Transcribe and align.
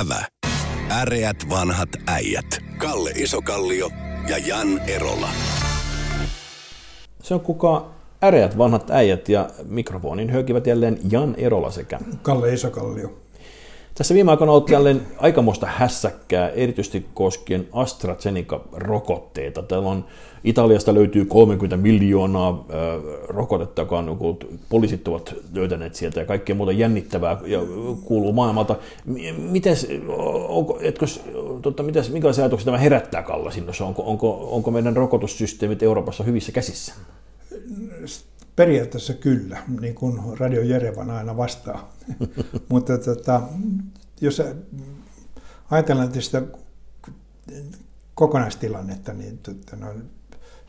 Ävä. 0.00 0.24
Äreät 0.90 1.36
vanhat 1.50 1.88
äijät. 2.06 2.46
Kalle 2.78 3.10
Isokallio 3.10 3.90
ja 4.28 4.38
Jan 4.38 4.78
Erola. 4.78 5.28
Se 7.22 7.34
on 7.34 7.40
kuka 7.40 7.90
äreät 8.24 8.58
vanhat 8.58 8.90
äijät 8.90 9.28
ja 9.28 9.50
mikrofonin 9.64 10.30
höykivät 10.30 10.66
jälleen 10.66 10.98
Jan 11.10 11.34
Erola 11.34 11.70
sekä 11.70 11.98
Kalle 12.22 12.52
Isokallio. 12.52 13.23
Tässä 13.94 14.14
viime 14.14 14.30
aikoina 14.30 14.52
on 14.52 14.64
ollut 14.70 15.02
aikamoista 15.18 15.66
hässäkkää, 15.66 16.48
erityisesti 16.48 17.06
koskien 17.14 17.68
AstraZeneca-rokotteita. 17.72 19.62
Täällä 19.62 19.88
on, 19.88 20.04
Italiasta 20.44 20.94
löytyy 20.94 21.24
30 21.24 21.76
miljoonaa 21.76 22.48
äh, 22.50 22.56
rokotetta, 23.28 23.82
joka 23.82 23.98
on, 23.98 24.18
poliisit 24.68 25.08
ovat 25.08 25.34
löytäneet 25.52 25.94
sieltä 25.94 26.20
ja 26.20 26.26
kaikkea 26.26 26.54
muuta 26.54 26.72
jännittävää 26.72 27.38
ja 27.46 27.60
kuuluu 28.04 28.32
maailmalta. 28.32 28.76
Mites, 29.38 29.88
onko, 30.48 30.78
etkö, 30.82 31.06
tota, 31.62 31.82
mites, 31.82 32.10
minkälaisia 32.10 32.44
ajatuksia 32.44 32.64
tämä 32.64 32.78
herättää 32.78 33.22
Kalla 33.22 33.50
sinnossa? 33.50 33.84
Onko, 33.84 34.02
onko, 34.02 34.48
onko 34.50 34.70
meidän 34.70 34.96
rokotussysteemit 34.96 35.82
Euroopassa 35.82 36.24
hyvissä 36.24 36.52
käsissä? 36.52 36.94
Periaatteessa 38.56 39.14
kyllä, 39.14 39.62
niin 39.80 39.94
kuin 39.94 40.38
Radio 40.38 40.62
Jerevan 40.62 41.10
aina 41.10 41.36
vastaa. 41.36 41.92
Mutta 42.68 42.98
tota, 42.98 43.42
jos 44.20 44.42
ajatellaan 45.70 46.12
tästä 46.12 46.42
kokonaistilannetta, 48.14 49.12
niin 49.12 49.38
tota, 49.38 49.76
no, 49.76 49.94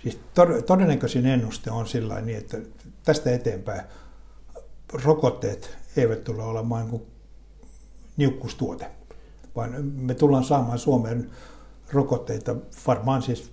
siis 0.03 0.20
todennäköisin 0.66 1.25
ennuste 1.25 1.71
on 1.71 1.88
sillä 1.88 2.21
niin, 2.21 2.38
että 2.38 2.58
tästä 3.03 3.31
eteenpäin 3.31 3.81
rokotteet 5.03 5.77
eivät 5.97 6.23
tule 6.23 6.44
olemaan 6.44 6.88
kuin 6.88 7.02
niukkustuote, 8.17 8.91
vaan 9.55 9.86
me 9.86 10.13
tullaan 10.13 10.44
saamaan 10.44 10.80
Suomeen 10.80 11.30
rokotteita 11.91 12.56
varmaan 12.88 13.22
siis 13.22 13.52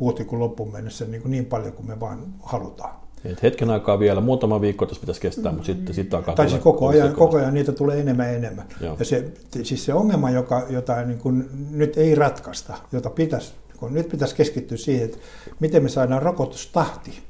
huhtikuun 0.00 0.40
loppuun 0.40 0.72
mennessä 0.72 1.04
niin, 1.04 1.22
kuin 1.22 1.32
niin 1.32 1.46
paljon 1.46 1.72
kuin 1.72 1.86
me 1.86 2.00
vaan 2.00 2.34
halutaan. 2.42 3.07
Et 3.24 3.42
hetken 3.42 3.70
aikaa 3.70 3.98
vielä, 3.98 4.20
muutama 4.20 4.60
viikko 4.60 4.86
tässä 4.86 5.00
pitäisi 5.00 5.20
kestää, 5.20 5.52
mutta 5.52 5.66
sitten, 5.66 5.94
sitten 5.94 6.16
alkaa 6.16 6.34
Tai 6.34 6.48
siis 6.48 6.62
koko 6.62 6.88
ajan, 6.88 7.12
koko 7.12 7.36
ajan 7.36 7.54
niitä 7.54 7.72
tulee 7.72 8.00
enemmän 8.00 8.26
ja 8.26 8.32
enemmän. 8.32 8.66
Joo. 8.80 8.96
Ja 8.98 9.04
se, 9.04 9.32
siis 9.62 9.84
se 9.84 9.94
ongelma, 9.94 10.30
joka, 10.30 10.66
jota 10.68 11.04
niin 11.04 11.18
kuin 11.18 11.50
nyt 11.70 11.96
ei 11.96 12.14
ratkaista, 12.14 12.76
jota 12.92 13.10
pitäisi, 13.10 13.52
kun 13.76 13.94
nyt 13.94 14.08
pitäisi 14.08 14.34
keskittyä 14.34 14.78
siihen, 14.78 15.04
että 15.04 15.18
miten 15.60 15.82
me 15.82 15.88
saadaan 15.88 16.22
rokotustahti 16.22 17.20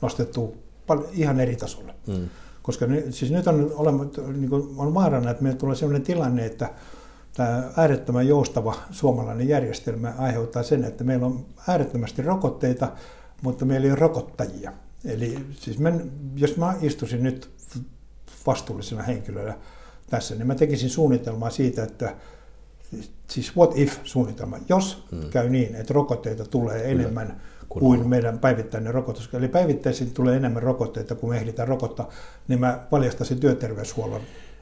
nostettua 0.00 0.52
ihan 1.12 1.40
eri 1.40 1.56
tasolle. 1.56 1.94
Hmm. 2.06 2.28
Koska 2.62 2.86
nyt, 2.86 3.14
siis 3.14 3.30
nyt 3.30 3.46
on, 3.46 4.10
niin 4.34 4.50
kuin 4.50 4.68
on 4.76 4.94
vaarana, 4.94 5.30
että 5.30 5.42
meillä 5.42 5.58
tulee 5.58 5.76
sellainen 5.76 6.02
tilanne, 6.02 6.46
että 6.46 6.70
tämä 7.36 7.62
äärettömän 7.76 8.28
joustava 8.28 8.74
suomalainen 8.90 9.48
järjestelmä 9.48 10.14
aiheuttaa 10.18 10.62
sen, 10.62 10.84
että 10.84 11.04
meillä 11.04 11.26
on 11.26 11.46
äärettömästi 11.68 12.22
rokotteita, 12.22 12.88
mutta 13.42 13.64
meillä 13.64 13.84
ei 13.84 13.90
ole 13.90 13.98
rokottajia. 13.98 14.72
Eli 15.04 15.46
siis 15.52 15.78
men, 15.78 16.10
jos 16.36 16.56
mä 16.56 16.74
istuisin 16.82 17.22
nyt 17.22 17.50
vastuullisena 18.46 19.02
henkilönä 19.02 19.54
tässä, 20.10 20.34
niin 20.34 20.46
mä 20.46 20.54
tekisin 20.54 20.90
suunnitelmaa 20.90 21.50
siitä, 21.50 21.82
että 21.82 22.14
siis 23.28 23.56
what 23.56 23.72
if-suunnitelma, 23.78 24.58
jos 24.68 25.04
hmm. 25.10 25.30
käy 25.30 25.48
niin, 25.48 25.74
että 25.74 25.94
rokotteita 25.94 26.44
tulee 26.44 26.90
enemmän 26.90 27.26
Kyllä. 27.26 27.40
kuin 27.68 28.08
meidän 28.08 28.38
päivittäinen 28.38 28.94
rokotus, 28.94 29.30
eli 29.32 29.48
päivittäisin 29.48 30.10
tulee 30.10 30.36
enemmän 30.36 30.62
rokotteita 30.62 31.14
kuin 31.14 31.30
me 31.30 31.36
ehditään 31.36 31.68
rokottaa, 31.68 32.08
niin 32.48 32.60
mä 32.60 32.80
valjastaisin 32.92 33.40
työterveyshuollon 33.40 34.20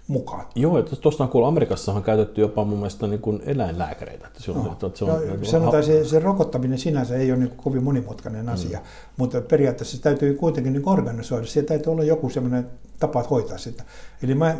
mukaan. 0.09 0.47
Joo, 0.55 0.79
että 0.79 0.97
tuosta 0.97 1.25
on 1.25 1.31
kuullut, 1.31 1.49
Amerikassa 1.49 1.93
on 1.93 2.03
käytetty 2.03 2.41
jopa 2.41 2.65
mun 2.65 2.79
mielestä 2.79 3.07
niin 3.07 3.21
kuin 3.21 3.43
eläinlääkäreitä. 3.47 4.27
Että 4.27 4.43
se 4.43 4.51
on, 4.51 4.65
no. 4.65 4.73
että 4.73 4.99
se 4.99 5.05
on, 5.05 5.11
no, 5.11 5.45
sanotaan, 5.45 5.85
se, 5.85 6.05
se 6.05 6.19
rokottaminen 6.19 6.79
sinänsä 6.79 7.17
ei 7.17 7.33
ole 7.33 7.39
niin 7.39 7.49
kuin 7.49 7.65
kovin 7.65 7.83
monimutkainen 7.83 8.47
mm. 8.47 8.53
asia, 8.53 8.81
mutta 9.17 9.41
periaatteessa 9.41 9.97
se 9.97 10.03
täytyy 10.03 10.35
kuitenkin 10.35 10.73
niin 10.73 10.89
organisoida. 10.89 11.47
Siellä 11.47 11.69
täytyy 11.69 11.93
olla 11.93 12.05
joku 12.05 12.31
sellainen 12.31 12.67
tapa 12.99 13.25
hoitaa 13.31 13.59
sitä. 13.59 13.85
Eli 14.23 14.35
mä, 14.35 14.57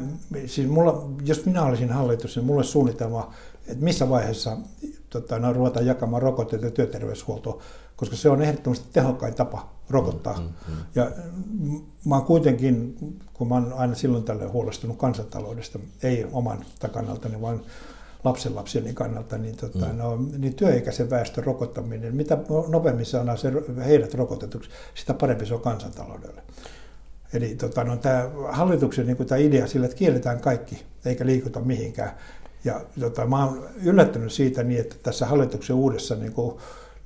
siis 0.47 0.69
mulla, 0.69 1.05
jos 1.25 1.47
minä 1.47 1.63
olisin 1.63 1.91
hallitus, 1.91 2.37
niin 2.37 2.47
mulle 2.47 2.65
suunnitelma, 2.65 3.33
että 3.69 3.85
missä 3.85 4.09
vaiheessa 4.09 4.57
tota, 5.11 5.39
no, 5.39 5.53
ruvetaan 5.53 5.87
jakamaan 5.87 6.23
rokotteita 6.23 6.65
ja 6.65 6.71
työterveyshuoltoa, 6.71 7.63
koska 7.97 8.17
se 8.17 8.31
on 8.31 8.43
ehdottomasti 8.43 8.87
tehokkain 8.93 9.35
tapa 9.35 9.78
rokottaa. 9.91 10.41
Mm, 10.41 10.43
mm, 10.43 10.75
mm. 10.75 10.85
Ja 10.95 11.11
mä 12.05 12.15
oon 12.15 12.25
kuitenkin, 12.25 12.97
kun 13.35 13.49
mä 13.49 13.55
oon 13.55 13.73
aina 13.73 13.95
silloin 13.95 14.25
tällöin 14.25 14.53
huolestunut 14.53 14.99
kansantaloudesta, 14.99 15.79
ei 16.03 16.27
oman 16.33 16.65
kannaltani, 16.93 17.41
vaan 17.41 17.61
lapsenlapsieni 18.25 18.95
kannalta, 18.95 19.39
niin, 19.39 19.57
tota, 19.57 19.87
mm. 19.87 19.97
no, 19.97 20.19
niin 20.39 20.55
työikäisen 20.55 21.11
väestön 21.11 21.45
rokottaminen, 21.45 22.17
mitä 22.17 22.39
nopeammin 22.69 23.07
saadaan 23.07 23.39
se, 23.39 23.53
heidät 23.85 24.15
rokotetuksi, 24.15 24.71
sitä 24.95 25.15
parempi 25.15 25.47
se 25.47 25.55
on 25.55 25.61
kansantaloudelle. 25.61 26.43
Eli 27.33 27.55
tota, 27.55 27.85
no, 27.85 27.97
tämä 27.97 28.31
hallituksen 28.49 29.07
niin 29.07 29.27
tämä 29.27 29.39
idea 29.39 29.67
sillä, 29.67 29.87
että 29.87 29.99
kielletään 29.99 30.41
kaikki 30.41 30.85
eikä 31.05 31.27
liikuta 31.27 31.61
mihinkään. 31.61 32.11
Ja 32.65 32.81
tota, 33.01 33.27
mä 33.27 33.45
oon 33.45 33.69
yllättynyt 33.85 34.33
siitä 34.33 34.63
niin, 34.63 34.81
että 34.81 34.97
tässä 35.03 35.27
hallituksen 35.27 35.77
uudessa 35.77 36.15
niin 36.15 36.33
kuin, 36.33 36.57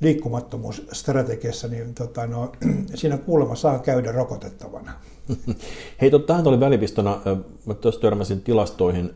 liikkumattomuusstrategiassa, 0.02 1.68
niin 1.68 1.94
tota, 1.94 2.26
no, 2.26 2.52
siinä 2.94 3.16
kuulemma 3.18 3.54
saa 3.54 3.78
käydä 3.78 4.12
rokotettavana. 4.12 4.92
Hei, 6.00 6.10
tähän 6.26 6.46
oli 6.46 6.60
välipistona, 6.60 7.20
mä 7.66 7.74
tuossa 7.74 8.00
törmäsin 8.00 8.40
tilastoihin 8.40 9.14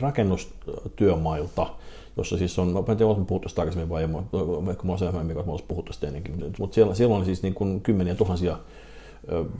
rakennustyömailta, 0.00 1.66
jossa 2.16 2.38
siis 2.38 2.58
on, 2.58 2.72
mä 2.72 2.78
en 2.78 2.96
tiedä, 2.96 3.14
puhuttu 3.26 3.48
tästä 3.48 3.62
aikaisemmin 3.62 3.88
vai 3.88 4.02
ehkä 4.70 4.82
mä 4.84 4.92
olen 4.92 4.98
sellainen, 4.98 5.26
mikä 5.26 5.40
mä 5.40 5.56
puhuttu 5.68 5.92
tästä 5.92 6.06
ennenkin, 6.06 6.54
mutta 6.58 6.74
siellä, 6.74 6.94
siellä 6.94 7.16
on 7.16 7.24
siis 7.24 7.42
niin 7.42 7.54
kuin 7.54 7.80
kymmeniä 7.80 8.14
tuhansia 8.14 8.58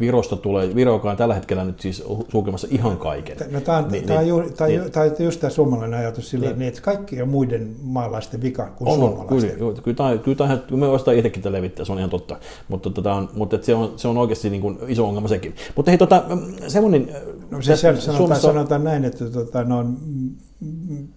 Virosta 0.01 0.37
tulee, 0.37 0.75
Viro, 0.75 0.93
joka 0.93 1.11
on 1.11 1.17
tällä 1.17 1.35
hetkellä 1.35 1.65
nyt 1.65 1.81
siis 1.81 2.05
sulkemassa 2.29 2.69
ihan 2.71 2.97
kaiken. 2.97 3.37
No, 3.51 3.61
tämä 3.61 3.79
on, 3.79 3.89
niin, 3.91 4.07
tämä 4.07 4.19
on, 4.19 4.25
niin, 4.27 4.53
tämä 4.53 4.69
niin, 4.69 4.91
tämä 4.93 5.07
just 5.19 5.41
tämä 5.41 5.51
suomalainen 5.51 5.99
ajatus 5.99 6.31
sillä, 6.31 6.47
niin, 6.47 6.59
niin, 6.59 6.69
että 6.69 6.81
kaikki 6.81 7.23
on 7.23 7.29
muiden 7.29 7.77
maalaisten 7.83 8.43
vika 8.43 8.71
kuin 8.71 8.89
on, 8.89 8.95
suomalaisten. 8.95 9.59
Kyllä, 9.59 9.81
kyllä, 9.83 9.97
tämä, 9.97 10.19
kyllä, 10.19 10.37
tämä, 10.37 10.57
kyllä 10.57 10.87
me 10.87 11.17
itsekin 11.17 11.43
tätä 11.43 11.53
levittää, 11.53 11.85
se 11.85 11.93
on 11.93 11.99
ihan 11.99 12.11
totta, 12.11 12.37
mutta, 12.69 12.91
tota, 12.91 13.15
on, 13.15 13.29
mutta 13.35 13.59
se, 13.63 13.75
on, 13.75 13.93
se 13.97 14.09
on 14.09 14.19
oikeasti 14.19 14.51
niin 14.51 14.63
kuin 14.63 14.79
iso 14.89 15.09
ongelma 15.09 15.29
sekin. 15.29 15.55
Mutta 15.77 15.91
hei, 15.91 15.99
tota, 15.99 16.23
semmoinen... 16.69 17.09
No, 17.51 17.63
siis 17.63 17.81
sanotaan, 17.81 18.17
Suomessa... 18.17 18.53
sanotaan 18.53 18.85
näin, 18.85 19.05
että 19.05 19.31
tota, 19.31 19.65
ne 19.65 19.75
on 19.75 19.97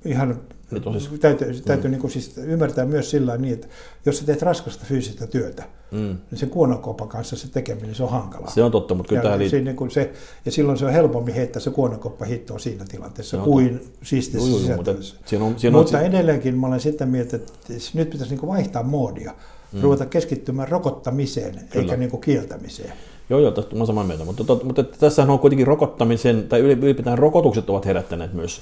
ihan 0.05 0.37
siis, 0.69 1.19
täytyy, 1.19 1.53
mm. 1.53 1.61
täytyy 1.65 1.91
niin 1.91 2.01
kuin 2.01 2.11
siis 2.11 2.37
ymmärtää 2.37 2.85
myös 2.85 3.11
sillä 3.11 3.37
niin, 3.37 3.53
että 3.53 3.67
jos 4.05 4.17
sä 4.17 4.25
teet 4.25 4.41
raskasta 4.41 4.85
fyysistä 4.85 5.27
työtä, 5.27 5.63
mm. 5.91 6.17
niin 6.31 6.39
sen 6.39 6.49
kuonokopan 6.49 7.07
kanssa 7.07 7.35
se 7.35 7.51
tekeminen 7.51 7.95
se 7.95 8.03
on 8.03 8.09
hankalaa. 8.09 8.49
Se 8.49 8.63
on 8.63 8.71
totta, 8.71 8.95
mutta 8.95 9.09
kyllä 9.09 9.19
ja, 9.19 9.23
tämä 9.23 9.37
liittyy. 9.37 9.61
Niin 9.61 9.91
se, 9.91 10.13
ja 10.45 10.51
silloin 10.51 10.77
se 10.77 10.85
on 10.85 10.91
helpommin 10.91 11.33
heittää 11.33 11.59
se 11.59 11.69
kuonokoppa 11.69 12.25
hittoon 12.25 12.59
siinä 12.59 12.85
tilanteessa 12.85 13.37
kuin 13.37 13.81
siistissä 14.03 14.49
joo, 14.49 14.59
joo, 14.59 14.75
mutta, 14.75 14.95
siinä 15.25 15.45
on, 15.45 15.59
siinä 15.59 15.77
mutta 15.77 15.97
on, 15.97 16.05
edelleenkin 16.05 16.59
mä 16.59 16.67
olen 16.67 16.79
sitä 16.79 17.05
mieltä, 17.05 17.35
että 17.35 17.53
nyt 17.93 18.09
pitäisi 18.09 18.33
niin 18.33 18.39
kuin 18.39 18.49
vaihtaa 18.49 18.83
moodia, 18.83 19.33
mm. 19.73 19.81
ruveta 19.81 20.05
keskittymään 20.05 20.67
rokottamiseen 20.67 21.53
kyllä. 21.53 21.67
eikä 21.83 21.97
niin 21.97 22.11
kuin 22.11 22.21
kieltämiseen. 22.21 22.93
Joo, 23.29 23.39
joo, 23.39 23.51
tästä 23.51 23.75
olen 23.75 23.87
samaa 23.87 24.03
mieltä, 24.03 24.25
mutta, 24.25 24.43
mutta, 24.47 24.65
mutta 24.65 24.83
tässähän 24.83 25.29
on 25.29 25.39
kuitenkin 25.39 25.67
rokottamisen, 25.67 26.47
tai 26.49 26.59
ylipäätään 26.59 27.17
rokotukset 27.17 27.69
ovat 27.69 27.85
herättäneet 27.85 28.33
myös 28.33 28.61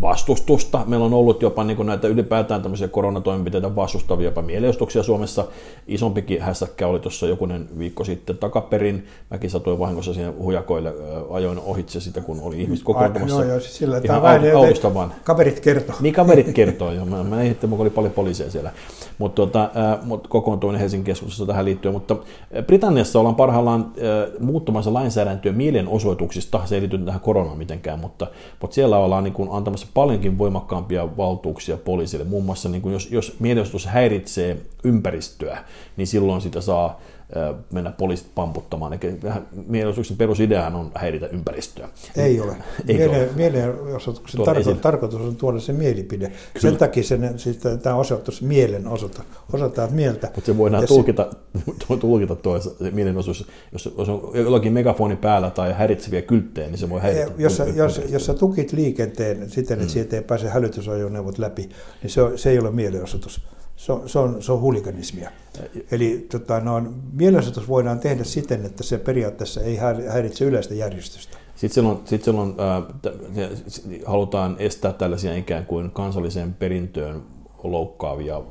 vastustusta. 0.00 0.82
Meillä 0.86 1.06
on 1.06 1.14
ollut 1.14 1.42
jopa 1.42 1.64
niin 1.64 1.76
kuin 1.76 1.86
näitä 1.86 2.08
ylipäätään 2.08 2.62
tämmöisiä 2.62 2.88
koronatoimenpiteitä 2.88 3.76
vastustavia 3.76 4.24
jopa 4.24 4.42
mielenosoituksia 4.42 5.02
Suomessa. 5.02 5.44
Isompikin 5.88 6.40
hässäkkä 6.40 6.86
oli 6.86 7.00
tuossa 7.00 7.26
jokunen 7.26 7.68
viikko 7.78 8.04
sitten 8.04 8.38
takaperin. 8.38 9.06
Mäkin 9.30 9.50
satuin 9.50 9.78
vahingossa 9.78 10.14
siihen 10.14 10.38
hujakoille, 10.38 10.94
ajoin 11.30 11.58
ohitse 11.58 12.00
sitä, 12.00 12.20
kun 12.20 12.40
oli 12.40 12.60
ihmiset 12.60 12.84
kokoontumassa. 12.84 13.42
Joo, 13.42 13.50
joo, 13.50 13.60
siis 13.60 13.76
sillä 13.76 14.00
ihan 14.04 14.22
autosta 14.56 14.94
vaan. 14.94 15.14
Kaverit 15.24 15.60
kertoo. 15.60 15.96
Niin, 16.00 16.14
kaverit 16.14 16.52
kertoo. 16.52 16.92
joo. 16.92 17.04
Mä, 17.06 17.22
mä 17.22 17.42
että 17.42 17.68
oli 17.78 17.90
paljon 17.90 18.12
poliiseja 18.12 18.50
siellä. 18.50 18.72
Mutta 19.18 19.36
tuota, 19.36 19.70
mut 20.02 20.28
kokoontuin 20.28 20.76
Helsingin 20.76 21.04
keskustassa 21.04 21.46
tähän 21.46 21.64
liittyen. 21.64 21.94
Mutta 21.94 22.16
Britanniassa 22.66 23.18
ollaan 23.18 23.34
parhaillaan 23.34 23.92
muuttamassa 24.40 24.92
lainsäädäntöä 24.92 25.52
mielenosoituksista. 25.52 26.66
Se 26.66 26.74
ei 26.74 26.80
liity 26.80 26.98
tähän 26.98 27.20
koronaan 27.20 27.58
mitenkään, 27.58 27.98
mutta, 27.98 28.26
mutta 28.60 28.74
siellä 28.74 28.98
ollaan 28.98 29.24
niin 29.24 29.34
kuin 29.34 29.48
antamassa 29.52 29.86
paljonkin 29.94 30.38
voimakkaampia 30.38 31.16
valtuuksia 31.16 31.76
poliisille. 31.76 32.24
Muun 32.24 32.44
muassa 32.44 32.68
niin 32.68 32.82
kuin 32.82 32.92
jos, 32.92 33.10
jos 33.10 33.36
mielenosoitus 33.40 33.86
häiritsee 33.86 34.56
ympäristöä, 34.84 35.64
niin 35.96 36.06
silloin 36.06 36.40
sitä 36.40 36.60
saa 36.60 37.00
mennä 37.72 37.90
poliisit 37.90 38.26
pamputtamaan. 38.34 38.92
Eli 38.92 39.20
mielenosoituksen 39.66 40.16
perusideahan 40.16 40.74
on 40.74 40.90
häiritä 40.94 41.26
ympäristöä. 41.26 41.88
Ei 42.16 42.40
ole. 42.40 42.56
Miele, 42.86 43.28
mielenosoituksen 43.34 44.44
tarko, 44.44 44.74
tarkoitus 44.74 45.20
on 45.20 45.36
tuoda 45.36 45.60
se 45.60 45.72
mielipide. 45.72 46.26
Kyllä. 46.26 46.40
Sen 46.58 46.76
takia 46.76 47.02
sen, 47.02 47.38
siis 47.38 47.58
tämä 47.82 47.96
osoitus 47.96 48.42
mielenosoita. 48.42 49.22
Osoittaa 49.52 49.88
mieltä. 49.88 50.30
Mutta 50.34 50.46
se 50.46 50.58
voidaan 50.58 50.86
tulkita, 50.86 51.30
se, 51.88 51.96
tulkita 51.98 52.34
tuo 52.44 52.60
mielenosoitus. 52.92 53.46
Jos, 53.72 53.94
jos 53.98 54.08
on 54.08 54.30
jollakin 54.34 54.72
megafoni 54.72 55.16
päällä 55.16 55.50
tai 55.50 55.72
häiritseviä 55.72 56.22
kylttejä, 56.22 56.66
niin 56.66 56.78
se 56.78 56.90
voi 56.90 57.00
häiritä. 57.00 57.32
Jos, 57.38 57.62
jos, 57.74 58.00
jos 58.08 58.26
sä 58.26 58.34
tukit 58.34 58.72
liikenteen 58.72 59.50
siten, 59.50 59.74
että 59.74 59.84
mm. 59.84 59.88
siitä 59.92 60.16
ei 60.16 60.22
pääse 60.22 60.48
hälytysajoneuvot 60.48 61.38
läpi, 61.38 61.68
niin 62.02 62.10
se, 62.10 62.22
on, 62.22 62.38
se 62.38 62.50
ei 62.50 62.58
ole 62.58 62.70
mielenosoitus 62.70 63.40
se 63.76 63.92
on, 63.92 64.08
se 64.08 64.18
on, 64.18 64.42
se 64.42 64.52
on 64.52 64.60
huliganismia. 64.60 65.30
Eli 65.90 66.26
tota, 66.30 66.60
no, 66.60 66.82
mielenosoitus 67.12 67.68
voidaan 67.68 68.00
tehdä 68.00 68.24
siten, 68.24 68.66
että 68.66 68.82
se 68.82 68.98
periaatteessa 68.98 69.60
ei 69.60 69.76
häiritse 70.12 70.44
yleistä 70.44 70.74
järjestystä. 70.74 71.36
Sitten 71.54 71.74
silloin, 71.74 71.98
sit 72.04 72.24
silloin 72.24 72.54
äh, 72.60 72.82
halutaan 74.06 74.56
estää 74.58 74.92
tällaisia 74.92 75.36
ikään 75.36 75.66
kuin 75.66 75.90
kansalliseen 75.90 76.54
perintöön 76.54 77.22
loukkaavia 77.62 78.42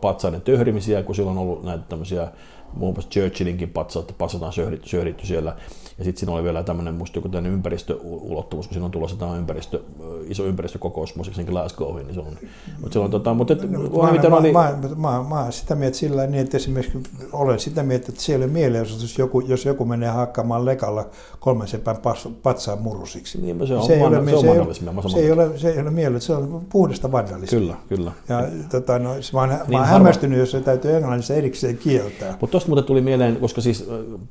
patsaiden 0.00 0.40
töhrimisiä, 0.40 1.02
kun 1.02 1.14
silloin 1.14 1.38
on 1.38 1.42
ollut 1.42 1.64
näitä 1.64 1.84
tämmöisiä 1.88 2.28
muun 2.72 2.94
muassa 2.94 3.10
Churchillinkin 3.10 3.70
patsat, 3.70 4.14
patsataan 4.18 4.52
söhritty, 4.52 4.88
söhritty 4.88 5.26
siellä. 5.26 5.56
Ja 5.98 6.04
sitten 6.04 6.20
siinä 6.20 6.32
oli 6.32 6.44
vielä 6.44 6.62
tämmöinen, 6.62 6.94
musta 6.94 7.18
joku 7.18 7.28
tämmöinen 7.28 7.52
ympäristöulottuvuus, 7.52 8.66
kun 8.66 8.74
siinä 8.74 8.84
on 8.84 8.90
tulossa 8.90 9.16
tämä 9.16 9.36
ympäristö, 9.36 9.80
iso 10.28 10.44
ympäristökokous 10.44 11.14
muistaakseni 11.14 11.48
Glasgowin, 11.48 12.06
niin 12.06 12.14
se 12.14 12.20
on. 12.20 12.36
Mutta 12.80 12.92
silloin, 12.92 13.10
tota, 13.10 13.34
mutta 13.34 13.52
et, 13.52 13.70
no, 13.70 13.78
mä, 13.78 14.28
mä, 14.28 14.36
oli... 14.36 14.52
mä, 14.52 14.74
mä, 14.96 14.96
mä, 14.96 15.24
mä, 15.28 15.50
sitä 15.50 15.74
mieltä 15.74 15.96
sillä 15.96 16.26
niin, 16.26 16.42
että 16.42 16.56
esimerkiksi 16.56 16.98
olen 17.32 17.60
sitä 17.60 17.82
mieltä, 17.82 18.06
että 18.08 18.20
siellä 18.20 18.46
mielenosoitus, 18.46 19.18
joku, 19.18 19.40
jos 19.40 19.64
joku 19.64 19.84
menee 19.84 20.08
hakkaamaan 20.08 20.64
lekalla 20.64 21.06
kolmen 21.40 21.68
sepän 21.68 21.96
patsaan 22.42 22.82
murusiksi. 22.82 23.40
Niin, 23.40 23.66
se 23.66 23.74
on, 23.74 23.86
se 23.86 23.94
ei 23.94 24.02
ole, 24.02 24.24
se, 24.24 25.10
se, 25.10 25.18
ei 25.18 25.30
ole, 25.32 25.58
se 25.58 25.70
ei 25.70 25.80
ole 25.80 25.90
miele, 25.90 26.20
se 26.20 26.32
on 26.32 26.66
puhdasta 26.68 27.12
vandalismia. 27.12 27.60
Kyllä, 27.60 27.74
kyllä. 27.88 28.12
Ja 28.28 28.44
tota, 28.70 28.98
no, 28.98 29.10
oon, 29.32 29.50
niin 29.68 29.78
mä 29.78 29.84
oon 29.84 29.88
hämmästynyt, 29.88 30.38
jos 30.38 30.50
se 30.50 30.60
täytyy 30.60 30.96
englannissa 30.96 31.34
erikseen 31.34 31.78
kieltää. 31.78 32.30
Mutta 32.40 32.50
tuosta 32.50 32.68
muuten 32.68 32.84
tuli 32.84 33.00
mieleen, 33.00 33.36
koska 33.36 33.60
siis 33.60 33.90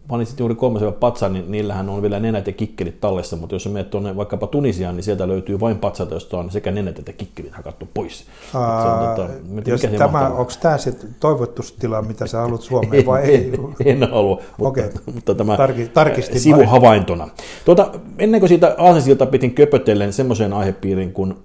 mainitsit 0.10 0.40
juuri 0.40 0.56
kolmasen 0.56 0.94
patsaan, 0.94 1.34
niin 1.34 1.52
niillähän 1.52 1.90
on 1.90 2.02
vielä 2.02 2.20
nenät 2.20 2.48
ja 2.48 2.54
kikkelit 2.54 3.00
tallessa, 3.02 3.36
mutta 3.36 3.56
jos 3.56 3.68
menet 3.70 3.90
tuonne 3.90 4.16
vaikkapa 4.16 4.48
Tunisiaan, 4.48 4.96
niin 4.96 5.04
sieltä 5.04 5.28
löytyy 5.28 5.60
vain 5.60 5.78
patsata, 5.78 6.14
josta 6.14 6.38
on 6.38 6.52
sekä 6.52 6.72
nenät 6.72 7.00
että 7.00 7.14
kikkelit 7.14 7.52
hakattu 7.52 7.88
pois. 7.94 8.26
Aa, 8.54 9.16
tota, 9.16 9.30
jos 9.66 9.82
tämä, 9.98 10.30
onko 10.30 10.52
tämä 10.62 10.78
se 10.78 10.96
toivotustila, 11.20 12.02
mitä 12.02 12.28
sä 12.28 12.40
haluat 12.40 12.62
Suomeen 12.68 13.06
vai 13.06 13.24
ei? 13.24 13.52
en, 13.86 14.02
en 14.04 14.10
halua, 14.10 14.42
mutta, 14.58 14.82
okay. 14.82 14.90
mutta 15.14 15.36
tämä 15.36 15.58
Tarki, 15.58 15.88
tarkistin 15.88 16.40
sivuhavaintona. 16.40 17.30
Tuota, 17.66 17.92
ennen 18.20 18.42
kuin 18.42 18.50
siitä 18.50 18.76
aasinsilta 18.78 19.26
pitin 19.26 19.54
köpötellen 19.54 20.14
semmoisen 20.14 20.54
aihepiirin 20.54 21.14
kuin 21.14 21.36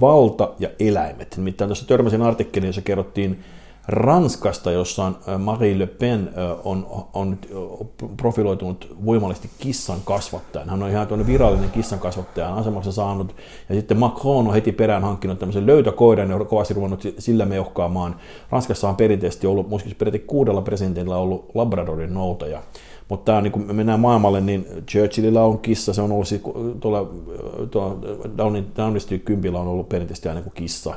valta 0.00 0.50
ja 0.58 0.68
eläimet. 0.80 1.36
Nimittäin 1.36 1.68
tuossa 1.68 1.86
törmäsin 1.86 2.22
artikkelin, 2.22 2.66
jossa 2.66 2.82
kerrottiin 2.82 3.44
Ranskasta, 3.88 4.70
jossa 4.70 5.12
Marie 5.38 5.78
Le 5.78 5.86
Pen 5.86 6.30
on, 6.64 6.86
on 7.12 7.38
profiloitunut 8.16 8.96
voimallisesti 9.04 9.50
kissan 9.58 9.98
kasvattajan. 10.04 10.70
Hän 10.70 10.82
on 10.82 10.90
ihan 10.90 11.06
tuonne 11.06 11.26
virallinen 11.26 11.70
kissan 11.70 11.98
kasvattajan 11.98 12.54
asemassa 12.54 12.92
saanut. 12.92 13.36
Ja 13.68 13.74
sitten 13.74 13.98
Macron 13.98 14.48
on 14.48 14.54
heti 14.54 14.72
perään 14.72 15.02
hankkinut 15.02 15.38
tämmöisen 15.38 15.66
löytökoiran 15.66 16.30
ja 16.30 16.36
on 16.36 16.46
kovasti 16.46 16.74
ruvennut 16.74 17.02
sillä 17.18 17.44
meuhkaamaan. 17.44 18.16
Ranskassa 18.50 18.88
on 18.88 18.96
perinteisesti 18.96 19.46
ollut, 19.46 19.68
muistaakseni 19.68 19.98
periaatteessa 19.98 20.28
kuudella 20.28 20.62
presidentillä 20.62 21.16
ollut 21.16 21.50
Labradorin 21.54 22.14
noutaja. 22.14 22.62
Mutta 23.08 23.24
tämä, 23.32 23.40
niin 23.40 23.52
kun 23.52 23.62
me 23.66 23.72
mennään 23.72 24.00
maailmalle, 24.00 24.40
niin 24.40 24.66
Churchillilla 24.90 25.42
on 25.42 25.58
kissa, 25.58 25.92
se 25.92 26.02
on 26.02 26.12
ollut 26.12 26.28
tuolla, 26.80 27.10
tuolla 27.70 27.96
Downing, 28.36 28.98
Street 28.98 29.22
kympillä 29.22 29.60
on 29.60 29.68
ollut 29.68 29.88
perinteisesti 29.88 30.28
aina 30.28 30.42
kuin 30.42 30.54
kissa. 30.54 30.94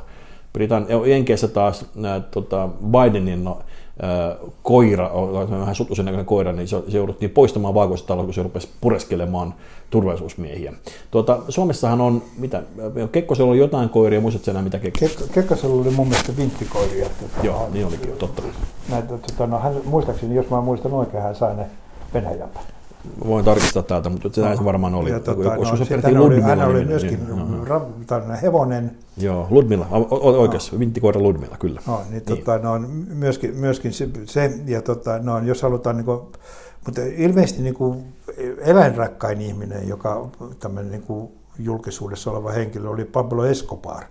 Britannia, 0.53 1.05
Jenkeissä 1.05 1.47
taas 1.47 1.85
nää, 1.95 2.19
tota, 2.19 2.69
Bidenin 2.85 3.43
no, 3.43 3.59
ää, 4.01 4.35
koira, 4.63 5.11
vähän 5.49 5.75
sutuisen 5.75 6.05
näköinen 6.05 6.25
koira, 6.25 6.51
niin 6.51 6.67
se, 6.67 6.83
se 6.87 6.97
jouduttiin 6.97 7.31
poistamaan 7.31 7.73
valkoisesta 7.73 8.07
taloa, 8.07 8.25
kun 8.25 8.33
se 8.33 8.43
rupesi 8.43 8.69
pureskelemaan 8.81 9.53
turvallisuusmiehiä. 9.89 10.73
Tuota, 11.11 11.39
Suomessahan 11.49 12.01
on, 12.01 12.21
mitä, 12.37 12.63
Kekkosella 13.11 13.51
on 13.51 13.57
jotain 13.57 13.89
koiria, 13.89 14.21
muistatko 14.21 14.51
enää 14.51 14.63
mitä 14.63 14.79
Kekkosella? 14.79 15.27
Kek- 15.27 15.33
Kekkosella 15.33 15.81
oli 15.81 15.91
mun 15.91 16.07
mielestä 16.07 16.37
vinttikoiria. 16.37 17.09
Tota, 17.09 17.45
Joo, 17.45 17.69
niin 17.73 17.85
olikin, 17.85 18.11
totta. 18.11 18.41
Näitä, 18.89 19.17
tota, 19.17 19.47
no, 19.47 19.59
hän, 19.59 19.73
muistaakseni, 19.85 20.35
jos 20.35 20.49
mä 20.49 20.61
muistan 20.61 20.93
oikein, 20.93 21.23
hän 21.23 21.35
sai 21.35 21.55
ne 21.55 21.65
Venäjältä 22.23 22.59
voin 23.27 23.45
tarkistaa 23.45 23.83
täältä, 23.83 24.09
mutta 24.09 24.29
se 24.31 24.41
no, 24.41 24.65
varmaan 24.65 24.95
oli. 24.95 25.09
Ja, 25.09 25.19
tota, 25.19 25.43
joku, 25.43 25.63
no, 25.63 25.77
se 25.85 26.01
hän, 26.03 26.17
oli, 26.17 26.41
hän 26.41 26.67
oli 26.67 26.85
myöskin 26.85 27.19
niin, 27.27 28.39
hevonen. 28.41 28.97
Joo, 29.17 29.47
Ludmilla, 29.49 29.87
oikeassa, 30.21 30.73
no. 30.73 30.79
vinttikoira 30.79 31.21
Ludmilla, 31.21 31.57
kyllä. 31.57 31.81
No, 31.87 31.97
niin, 31.97 32.11
niin. 32.11 32.23
Tota, 32.23 32.57
no, 32.57 32.79
myöskin, 33.13 33.55
myöskin 33.55 33.93
se, 33.93 34.09
se 34.25 34.59
ja 34.65 34.81
tota, 34.81 35.19
no, 35.19 35.39
jos 35.39 35.61
halutaan, 35.61 35.97
niin 35.97 36.05
kuin, 36.05 36.19
mutta 36.85 37.01
ilmeisesti 37.15 37.61
niin 37.61 37.75
kuin, 37.75 38.03
eläinrakkain 38.57 39.41
ihminen, 39.41 39.87
joka 39.87 40.29
tämmöinen 40.59 40.91
niin 40.91 41.03
kuin, 41.03 41.31
julkisuudessa 41.59 42.31
oleva 42.31 42.51
henkilö 42.51 42.89
oli 42.89 43.05
Pablo 43.05 43.45
Escobar. 43.45 44.03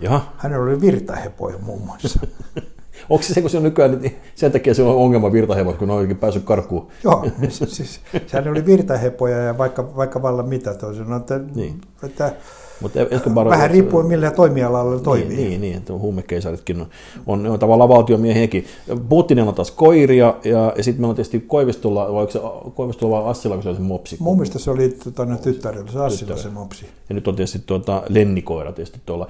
Jaha. 0.00 0.32
Hänellä 0.36 0.64
oli 0.64 0.80
virtahepoja 0.80 1.58
muun 1.58 1.82
muassa. 1.82 2.20
Onko 3.10 3.22
se 3.22 3.34
se, 3.34 3.40
kun 3.40 3.50
se 3.50 3.56
on 3.56 3.62
nykyään, 3.62 4.00
niin 4.00 4.16
sen 4.34 4.52
takia 4.52 4.74
se 4.74 4.82
on 4.82 4.96
ongelma 4.96 5.32
virtahevot, 5.32 5.76
kun 5.76 5.88
ne 5.88 5.94
on 5.94 6.00
oikein 6.00 6.18
päässyt 6.18 6.44
karkuun? 6.44 6.88
Joo, 7.04 7.26
siis, 7.48 8.00
sehän 8.26 8.48
oli 8.48 8.66
virtahepoja 8.66 9.36
ja 9.36 9.58
vaikka, 9.58 9.96
vaikka 9.96 10.22
vallan 10.22 10.48
mitä 10.48 10.74
toisin. 10.74 11.12
Että, 11.12 11.40
niin. 11.54 11.80
että 12.02 12.32
mutta 12.80 13.00
Escobar, 13.00 13.48
Vähän 13.48 13.70
riippuen 13.70 14.06
millä 14.06 14.30
toimialalla 14.30 14.94
niin, 14.94 15.04
toimii. 15.04 15.36
Niin, 15.36 15.60
niin 15.60 15.76
että 15.76 15.92
huumekeisaritkin 15.92 16.80
on, 16.80 16.86
on, 17.26 17.46
on 17.46 17.58
tavallaan 17.58 17.88
valtiomiehiäkin. 17.88 18.64
Putinilla 19.08 19.48
on 19.48 19.54
taas 19.54 19.70
koiria 19.70 20.34
ja, 20.44 20.72
ja 20.76 20.84
sitten 20.84 21.00
meillä 21.00 21.10
on 21.10 21.16
tietysti 21.16 21.40
Koivistolla, 21.40 22.12
vai 22.12 22.30
se 22.30 22.40
Koivistolla 22.74 23.22
vai 23.22 23.30
Assilla, 23.30 23.54
kun 23.54 23.62
se 23.62 23.68
oli 23.68 23.76
se 23.76 23.82
mopsi? 23.82 24.16
Mun 24.20 24.36
mielestä 24.36 24.58
se 24.58 24.70
oli 24.70 24.88
tuota, 24.88 25.24
no, 25.24 25.36
tyttärillä, 25.36 25.92
se 25.92 25.98
Assilla 25.98 26.36
se 26.36 26.48
mopsi. 26.48 26.86
Ja 27.08 27.14
nyt 27.14 27.28
on 27.28 27.36
tietysti 27.36 27.62
tuota, 27.66 28.02
lennikoira 28.08 28.72
tietysti 28.72 29.00
tuolla 29.06 29.26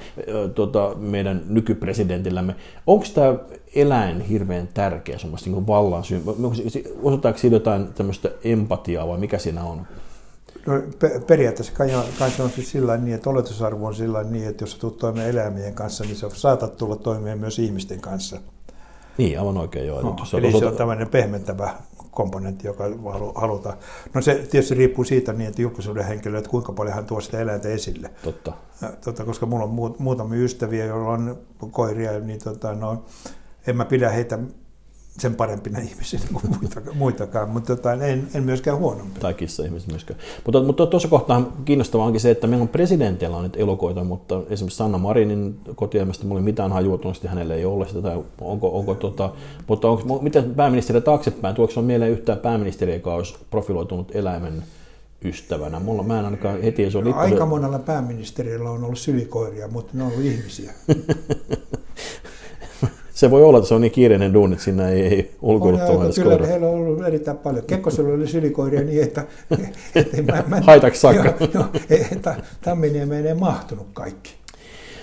tuota, 0.55 0.95
meidän 0.99 1.43
nykypresidentillämme. 1.49 2.55
Onko 2.87 3.07
tämä 3.15 3.35
eläin 3.75 4.21
hirveän 4.21 4.69
tärkeä 4.75 5.19
semmoista 5.19 5.51
niin 5.51 5.67
vallan 5.67 6.05
syy? 6.05 6.23
Osoittaako 7.03 7.39
siinä 7.39 7.57
jotain 7.57 7.87
tämmöistä 7.95 8.31
empatiaa 8.45 9.09
vai 9.09 9.19
mikä 9.19 9.39
siinä 9.39 9.65
on? 9.65 9.87
No, 10.71 10.83
periaatteessa 11.27 11.73
kai, 11.73 11.91
kai 12.19 12.31
se 12.31 12.43
on 12.43 12.51
siis 12.51 12.71
sillä 12.71 12.97
niin, 12.97 13.15
että 13.15 13.31
oletusarvo 13.31 13.87
on 13.87 13.95
sillä 13.95 14.25
niin, 14.25 14.49
että 14.49 14.63
jos 14.63 14.75
tulet 14.75 14.99
toimeen 14.99 15.31
eläimien 15.31 15.75
kanssa, 15.75 16.05
niin 16.05 16.17
sä 16.17 16.31
saatat 16.33 16.77
tulla 16.77 16.97
toimeen 16.97 17.39
myös 17.39 17.59
ihmisten 17.59 18.01
kanssa. 18.01 18.37
Niin, 19.19 19.39
aivan 19.39 19.59
oikein 19.59 19.87
joo. 19.87 20.03
No, 20.03 20.17
eli 20.39 20.49
osoita... 20.49 20.59
se 20.59 20.67
on 20.67 20.77
tämmöinen 20.77 21.09
pehmentävä 21.09 21.75
komponentti, 22.11 22.67
joka 22.67 22.85
halutaan. 23.35 23.77
No 24.15 24.23
se 24.23 24.35
tietysti 24.35 24.75
riippuu 24.75 25.05
siitä 25.05 25.33
niin, 25.33 25.49
että 25.49 25.63
julkisuuden 25.63 26.05
henkilö, 26.05 26.39
että 26.39 26.51
kuinka 26.51 26.73
paljon 26.73 26.95
hän 26.95 27.07
tuo 27.07 27.21
sitä 27.21 27.41
eläintä 27.41 27.69
esille. 27.69 28.11
Totta. 28.23 28.53
Ja, 28.83 28.89
tota, 29.05 29.25
koska 29.25 29.47
mulla 29.47 29.65
on 29.65 29.95
muutamia 29.99 30.41
ystäviä, 30.41 30.85
joilla 30.85 31.11
on 31.11 31.39
koiria, 31.71 32.21
niin 32.21 32.41
tota, 32.45 32.75
no, 32.75 33.05
en 33.67 33.77
mä 33.77 33.85
pidä 33.85 34.11
heitä 34.11 34.39
sen 35.19 35.35
parempina 35.35 35.79
ihmisinä 35.79 36.23
kuin 36.33 36.75
muitakaan, 36.95 37.49
mutta 37.49 37.77
tota, 37.77 37.93
en, 37.93 38.29
en 38.35 38.43
myöskään 38.43 38.79
huonompi. 38.79 39.21
Tai 39.21 39.35
kissa-ihmiset 39.35 39.91
myöskään. 39.91 40.21
Mutta, 40.45 40.63
mutta 40.63 40.87
tuossa 40.87 41.09
kohtaa 41.09 41.53
kiinnostavaa 41.65 42.07
onkin 42.07 42.21
se, 42.21 42.31
että 42.31 42.47
meillä 42.47 42.63
on 42.63 42.69
presidentillä 42.69 43.37
on 43.37 43.43
nyt 43.43 43.57
elokoita, 43.57 44.05
mutta 44.05 44.43
esimerkiksi 44.51 44.77
Sanna 44.77 44.99
Marinin 44.99 45.61
kotielämästä 45.75 46.27
mulla 46.27 46.41
ei 46.41 46.45
mitään 46.45 46.73
että 47.17 47.29
hänelle 47.29 47.55
ei 47.55 47.65
ole 47.65 47.89
sitä, 47.89 48.03
tai 48.03 48.25
onko, 48.41 48.79
onko 48.79 48.95
tota, 48.95 49.31
mutta 49.67 49.91
onko, 49.91 50.19
miten 50.23 50.55
pääministeri 50.55 51.01
taaksepäin, 51.01 51.55
tuoksi 51.55 51.79
on 51.79 51.85
mieleen 51.85 52.13
yhtään 52.13 52.39
pääministeri, 52.39 52.95
joka 52.95 53.15
olisi 53.15 53.35
profiloitunut 53.51 54.17
eläimen 54.17 54.63
ystävänä. 55.25 55.81
Mulla 55.81 56.03
mä 56.03 56.19
en 56.19 56.25
ainakaan 56.25 56.63
heti, 56.63 56.91
se 56.91 56.99
oli... 56.99 57.11
No, 57.11 57.17
aika 57.17 57.47
monella 57.47 57.79
pääministerillä 57.79 58.71
on 58.71 58.85
ollut 58.85 58.99
sylikoiria, 58.99 59.69
mutta 59.69 59.91
ne 59.95 60.03
on 60.03 60.13
ollut 60.13 60.25
ihmisiä. 60.25 60.73
Se 63.21 63.31
voi 63.31 63.45
olla, 63.45 63.59
että 63.59 63.69
se 63.69 63.75
on 63.75 63.81
niin 63.81 63.93
kiireinen 63.93 64.35
duuni, 64.35 64.53
että 64.53 64.65
siinä 64.65 64.89
ei, 64.89 65.03
ei 65.03 65.31
ulkoiluttaa 65.43 66.05
edes 66.05 66.15
Kyllä 66.15 66.47
heillä 66.47 66.67
on 66.67 66.75
ollut 66.75 67.07
erittäin 67.07 67.37
paljon. 67.37 67.65
Kekkosella 67.65 68.15
oli 68.15 68.27
sylikoiria 68.27 68.81
niin, 68.81 69.03
että... 69.03 69.25
että 69.95 70.23
mä, 70.23 70.45
mä, 70.47 70.61
Haitaksi 70.61 71.01
saakka. 71.01 71.35
Joo, 71.41 71.49
joo, 71.55 71.65
että 72.13 72.37
Tamminiemeen 72.65 73.27
ei 73.27 73.35
mahtunut 73.35 73.87
kaikki. 73.93 74.33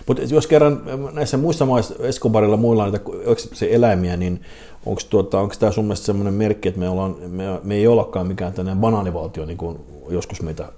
Mutta 0.07 0.23
jos 0.23 0.47
kerran 0.47 0.81
näissä 1.13 1.37
muissa 1.37 1.65
maissa, 1.65 1.95
Escobarilla 1.99 2.57
muilla 2.57 2.83
on 2.83 2.93
se 3.53 3.67
eläimiä, 3.71 4.17
niin 4.17 4.41
onko 4.85 5.01
tuota, 5.09 5.47
tämä 5.59 5.71
sun 5.71 5.85
mielestä 5.85 6.05
sellainen 6.05 6.33
merkki, 6.33 6.69
että 6.69 6.79
me, 6.79 6.89
ollaan, 6.89 7.15
me, 7.27 7.43
me 7.63 7.75
ei 7.75 7.87
ollakaan 7.87 8.27
mikään 8.27 8.53
tämmöinen 8.53 8.81
banaanivaltio, 8.81 9.45
niin 9.45 9.57
kuin 9.57 9.77
joskus 10.09 10.41
meitä 10.41 10.71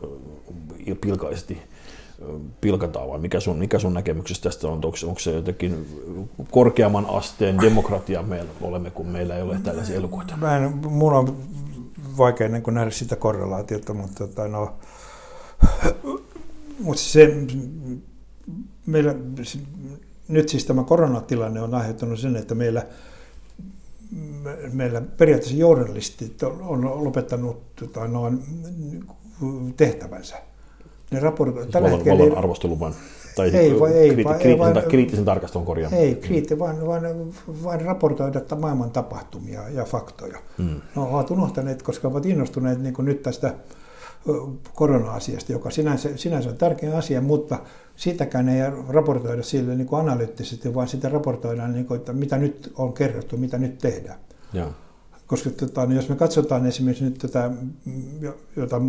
pilkaisesti 1.02 1.58
pilkataan 2.62 3.10
vai 3.10 3.20
mikä 3.20 3.40
sun, 3.40 3.58
mikä 3.58 3.80
sun 3.80 3.94
näkemyksessä 3.94 4.44
tästä 4.44 4.68
on? 4.68 4.74
Onko, 4.74 4.98
onko 5.04 5.20
se 5.20 5.32
jotenkin 5.32 5.88
korkeamman 6.52 7.06
asteen 7.10 7.62
demokratia 7.62 8.24
meillä 8.24 8.52
olemme, 8.62 8.90
kun 8.90 9.08
meillä 9.08 9.36
ei 9.36 9.42
ole 9.42 9.60
tällaisia 9.64 9.96
elukoita? 9.96 10.38
Mä 10.38 10.58
en, 10.58 10.78
mulla 10.88 11.18
on 11.18 11.38
vaikea 12.18 12.50
niin 12.50 12.64
nähdä 12.72 12.92
sitä 12.92 13.16
korrelaatiota, 13.16 13.94
mutta 13.94 14.28
tota, 14.28 14.48
no, 14.48 14.74
mutta 16.80 17.02
se, 17.02 17.36
meillä, 18.86 19.16
nyt 20.28 20.50
siis 20.50 20.66
tämä 20.66 20.84
koronatilanne 20.84 21.62
on 21.62 21.74
aiheuttanut 21.74 22.20
sen, 22.20 22.36
että 22.36 22.56
meillä, 22.56 22.86
meillä 24.74 25.02
periaatteessa 25.02 25.58
journalistit 25.58 26.44
on 26.44 27.04
lopettanut 27.04 27.76
tota, 27.76 28.08
noin, 28.08 28.44
tehtävänsä. 29.78 30.49
Ne 31.12 31.20
raportoivat 31.20 31.72
tällä 31.72 31.90
hetkellä... 31.90 32.20
Vallan 32.20 32.38
arvosteluvan 32.38 32.94
tai 33.36 33.50
ei, 33.50 33.80
vai, 33.80 33.94
ei, 33.94 34.10
kriitti, 34.10 34.24
vai, 34.24 34.40
kriittisen, 34.40 34.76
vai, 34.76 34.84
kriittisen 34.90 35.26
tarkastelun 35.26 35.66
korjaa. 35.66 35.92
Ei, 35.92 36.16
kriitti, 36.16 36.60
vaan, 36.60 36.88
vaan, 36.88 37.04
vaan 37.64 37.82
raportoida 37.82 38.42
maailman 38.60 38.92
tapahtumia 38.92 39.70
ja 39.70 39.86
faktoja. 39.86 40.38
Hmm. 40.58 40.82
No, 40.96 41.04
ovat 41.12 41.32
unohtaneet, 41.32 41.82
koska 41.82 42.08
ovat 42.08 42.26
innostuneet 42.26 42.82
niin 42.82 42.96
nyt 43.00 43.24
tästä 43.24 43.54
korona-asiasta, 44.76 45.52
joka 45.52 45.70
sinänsä, 45.70 46.10
sinänsä 46.18 46.50
on 46.50 46.58
tärkeä 46.58 46.98
asia, 46.98 47.22
mutta 47.22 47.60
sitäkään 47.96 48.50
ei 48.50 48.62
raportoida 48.90 49.44
sille 49.44 49.76
niin 49.76 49.88
kuin 49.88 50.00
analyyttisesti, 50.00 50.76
vaan 50.76 50.88
sitä 50.88 51.10
raportoidaan, 51.10 51.74
niin 51.74 51.86
kuin, 51.86 52.00
että 52.00 52.14
mitä 52.14 52.38
nyt 52.38 52.74
on 52.78 52.94
kerrottu, 52.94 53.38
mitä 53.38 53.58
nyt 53.58 53.78
tehdään. 53.78 54.20
Ja. 54.54 54.72
Koska 55.30 55.50
tota, 55.50 55.86
niin 55.86 55.96
jos 55.96 56.10
me 56.10 56.16
katsotaan 56.16 56.66
esimerkiksi 56.66 57.04
nyt 57.04 57.18
tätä, 57.18 57.52
jota 58.56 58.80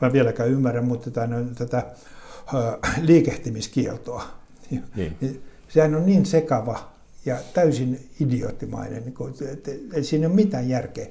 mä 0.00 0.12
vieläkään 0.12 0.48
ymmärrän, 0.48 0.84
mutta 0.84 1.10
tätä, 1.10 1.28
tätä 1.54 1.78
äh, 1.78 3.00
liikehtimiskieltoa, 3.02 4.22
niin. 4.70 4.84
niin 5.20 5.42
sehän 5.68 5.94
on 5.94 6.06
niin 6.06 6.26
sekava 6.26 6.90
ja 7.26 7.36
täysin 7.54 8.08
idioottimainen, 8.20 9.02
niin 9.02 9.14
kuin, 9.14 9.34
että, 9.40 9.70
että 9.70 10.02
siinä 10.02 10.22
ei 10.22 10.26
ole 10.26 10.34
mitään 10.34 10.68
järkeä. 10.68 11.06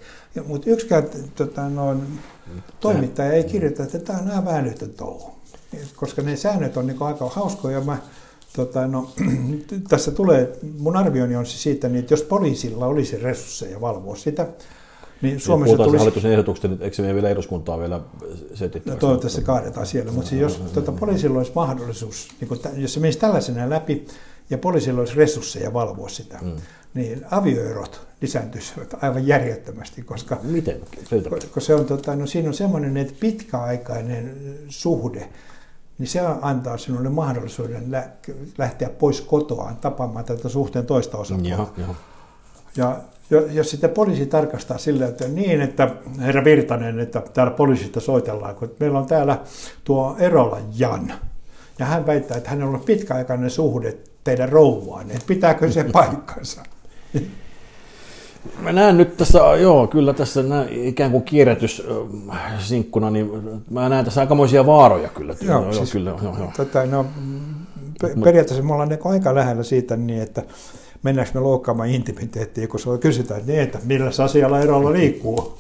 Mutta 0.48 0.70
yksikään 0.70 1.04
tota, 1.36 1.70
noin, 1.70 2.20
toimittaja 2.80 3.32
ei 3.32 3.44
kirjoita, 3.44 3.84
että 3.84 4.00
tämä 4.00 4.20
on 4.20 4.28
nämä 4.28 4.64
touhu. 4.98 5.32
Koska 5.96 6.22
ne 6.22 6.36
säännöt 6.36 6.78
on 6.78 6.88
niin 6.88 7.02
aika 7.02 7.30
hauskoja. 7.30 7.82
Mä, 7.82 7.98
tota, 8.56 8.88
no, 8.88 9.12
tässä 9.90 10.12
tulee, 10.12 10.58
mun 10.78 10.98
arvioni 10.98 11.36
on 11.36 11.46
siis 11.46 11.64
siitä, 11.64 11.90
niin, 11.90 12.00
että 12.00 12.14
jos 12.14 12.24
poliisilla 12.24 12.86
olisi 12.86 13.18
resursseja 13.18 13.82
valvoa 13.82 14.16
sitä, 14.16 14.48
niin 15.22 15.40
Suomessa 15.40 15.78
tulisi... 15.78 15.98
hallituksen 15.98 16.32
ehdotukset, 16.32 16.72
niin 16.72 16.82
eikö 16.82 16.96
se 16.96 17.14
vielä 17.14 17.30
eduskuntaa 17.30 17.80
vielä 17.80 18.02
setittää? 18.54 18.94
No, 18.94 19.00
toivottavasti 19.00 19.40
se 19.40 19.46
kaadetaan 19.46 19.86
siellä, 19.86 20.12
mutta 20.12 20.30
siis 20.30 20.42
jos 20.42 20.62
tuota, 20.74 20.92
poliisilla 20.92 21.38
olisi 21.38 21.52
mahdollisuus, 21.56 22.28
niin 22.40 22.48
kun, 22.48 22.60
jos 22.78 22.94
se 22.94 23.00
menisi 23.00 23.20
tällaisena 23.20 23.70
läpi 23.70 24.08
ja 24.50 24.58
poliisilla 24.58 25.00
olisi 25.00 25.16
resursseja 25.16 25.74
valvoa 25.74 26.10
sitä, 26.10 26.40
mm. 26.42 26.52
niin 26.94 27.26
avioerot 27.32 28.08
lisääntyisivät 28.22 29.04
aivan 29.04 29.28
järjettömästi, 29.28 30.02
koska, 30.02 30.40
Miten? 30.44 30.82
koska 31.30 31.60
se 31.60 31.76
on, 31.76 31.86
tota, 31.86 32.16
no, 32.16 32.26
siinä 32.26 32.48
on 32.48 32.54
semmoinen, 32.54 32.98
että 32.98 33.14
pitkäaikainen 33.20 34.56
suhde, 34.70 35.30
niin 35.98 36.08
se 36.08 36.20
antaa 36.42 36.78
sinulle 36.78 37.10
mahdollisuuden 37.10 37.92
lähteä 38.58 38.90
pois 38.90 39.22
kotoaan 39.22 39.78
tapaamaan 39.78 40.26
tätä 40.26 40.50
suhteen 40.50 40.86
toista 40.86 41.18
osapuolta. 41.18 41.82
Ja 42.78 43.00
jos 43.52 43.70
sitten 43.70 43.90
poliisi 43.90 44.26
tarkastaa 44.26 44.78
sillä, 44.78 45.08
että 45.08 45.28
niin, 45.28 45.62
että 45.62 45.90
herra 46.20 46.44
Virtanen, 46.44 47.00
että 47.00 47.22
täällä 47.34 47.54
poliisista 47.54 48.00
soitellaan, 48.00 48.56
kun 48.56 48.72
meillä 48.80 49.00
on 49.00 49.06
täällä 49.06 49.40
tuo 49.84 50.16
Erola 50.20 50.58
Jan, 50.78 51.14
ja 51.80 51.86
hän 51.86 52.08
väittää, 52.08 52.38
että 52.38 52.50
hänellä 52.50 52.74
on 52.74 52.84
pitkäaikainen 52.86 53.50
suhde 53.50 53.98
teidän 54.24 54.50
rouvaan, 54.50 55.12
että 55.12 55.26
pitääkö 55.28 55.72
se 55.72 55.84
paikkansa? 55.94 56.64
Mä 58.60 58.72
näen 58.72 58.98
nyt 58.98 59.18
tässä, 59.18 59.40
joo, 59.40 59.88
kyllä 59.88 60.14
tässä 60.14 60.44
näin, 60.44 60.88
ikään 60.88 61.12
kuin 61.12 61.24
kierrätysinkkuna, 61.24 63.10
niin 63.10 63.30
mä 63.70 63.90
näen 63.90 64.06
tässä 64.06 64.22
aikamoisia 64.22 64.66
vaaroja 64.66 65.10
kyllä. 65.10 65.36
Joo, 65.42 65.62
joo, 65.62 65.74
siis, 65.74 65.92
kyllä, 65.92 66.10
joo, 66.10 66.38
joo. 66.38 66.52
Tota, 66.58 66.86
no, 66.86 67.06
periaatteessa 68.24 68.64
me 68.64 68.74
ollaan 68.74 68.90
niinku 68.90 69.10
aika 69.10 69.36
lähellä 69.36 69.64
siitä 69.64 69.96
niin, 69.96 70.22
että 70.22 70.44
mennäänkö 71.04 71.34
me 71.34 71.40
loukkaamaan 71.40 71.90
intimiteettiä, 71.90 72.68
kun 72.68 72.80
se 72.80 72.90
kysytään, 73.00 73.42
niin, 73.46 73.60
että 73.60 73.80
millä 73.84 74.12
asialla 74.24 74.60
erolla 74.60 74.94
liikkuu. 74.94 75.58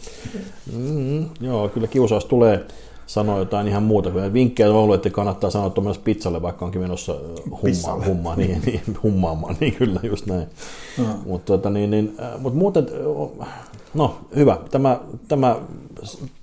Mm, 0.77 1.25
joo, 1.41 1.69
kyllä 1.69 1.87
kiusaus 1.87 2.25
tulee 2.25 2.65
sanoa 3.09 3.39
jotain 3.39 3.67
ihan 3.67 3.83
muuta. 3.83 4.33
Vinkkejä 4.33 4.69
on 4.69 4.75
ollut, 4.75 4.95
että 4.95 5.09
kannattaa 5.09 5.49
sanoa 5.49 5.69
tuommoisessa 5.69 6.03
pizzalle, 6.03 6.41
vaikka 6.41 6.65
onkin 6.65 6.81
menossa 6.81 7.15
hummaa, 7.61 8.05
hummaa 8.05 8.35
niin, 8.35 8.61
niin, 8.65 8.81
hummaamaan, 9.03 9.55
niin 9.59 9.75
kyllä 9.75 9.99
just 10.03 10.25
näin. 10.25 10.47
No. 10.97 11.05
Mutta 11.25 11.45
tota, 11.53 11.69
niin, 11.69 11.91
niin, 11.91 12.17
mut 12.39 12.55
muuten, 12.55 12.87
no 13.93 14.17
hyvä, 14.35 14.57
tämä, 14.71 14.99
tämä 15.27 15.55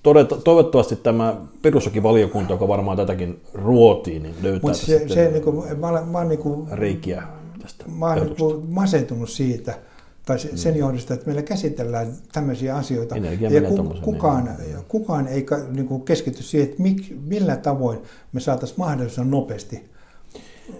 todeta, 0.02 0.36
toivottavasti 0.36 0.96
tämä 0.96 1.36
perustuslakivaliokunta, 1.62 2.52
joka 2.52 2.68
varmaan 2.68 2.96
tätäkin 2.96 3.40
ruotii, 3.54 4.18
niin 4.18 4.34
löytää 4.42 4.70
Mut 4.70 4.76
se, 4.76 5.08
se, 5.08 5.30
niin 5.30 5.42
kuin, 5.42 5.78
mä, 5.78 5.92
mä, 5.92 6.02
mä 6.02 6.24
niin 6.24 6.38
kuin, 6.38 6.68
reikiä 6.72 7.22
tästä 7.66 7.84
Mä 7.88 8.06
oon 8.06 8.16
niin 8.16 8.68
masentunut 8.68 9.30
siitä, 9.30 9.78
tai 10.26 10.38
sen 10.38 10.74
mm. 10.74 10.78
johdosta, 10.78 11.14
että 11.14 11.26
meillä 11.26 11.42
käsitellään 11.42 12.12
tämmöisiä 12.32 12.76
asioita. 12.76 13.14
Energia 13.14 13.50
ja 13.50 13.62
ku, 13.62 13.94
kukaan, 14.02 14.44
niin. 14.44 14.76
kukaan 14.88 15.28
ei 15.28 15.46
niin 15.70 15.86
kuin 15.88 16.02
keskity 16.02 16.42
siihen, 16.42 16.68
että 16.68 16.82
mik, 16.82 17.16
millä 17.24 17.56
tavoin 17.56 17.98
me 18.32 18.40
saataisiin 18.40 18.78
mahdollisimman 18.78 19.30
nopeasti 19.30 19.90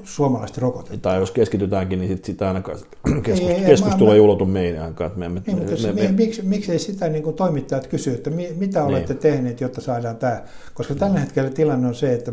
suomalaiset 0.05 0.59
rokotetta. 0.59 0.99
Tai 0.99 1.19
jos 1.19 1.31
keskitytäänkin, 1.31 1.99
niin 1.99 2.09
sit 2.09 2.25
sitä 2.25 2.49
ainakaan 2.49 2.79
keskustelu, 3.23 3.59
ei, 3.59 3.65
keskustelu 3.65 4.11
ei 4.11 4.21
ulotu 4.21 4.45
meidän 4.45 4.85
aikaan. 4.85 5.11
Me, 5.17 5.29
me, 5.29 5.43
ei, 5.47 5.55
me, 5.55 5.65
me, 5.65 6.03
me, 6.03 6.13
miksi, 6.13 6.43
miksei 6.43 6.79
sitä 6.79 7.09
niin 7.09 7.23
kuin 7.23 7.37
toimittajat 7.37 7.87
kysy, 7.87 8.11
että 8.11 8.31
mi, 8.31 8.49
mitä 8.57 8.81
niin. 8.81 8.89
olette 8.89 9.15
tehneet, 9.15 9.61
jotta 9.61 9.81
saadaan 9.81 10.17
tämä? 10.17 10.43
Koska 10.75 10.95
tällä 10.95 11.21
hetkellä 11.21 11.51
tilanne 11.51 11.89
on 11.89 11.95
se, 11.95 12.13
että 12.13 12.33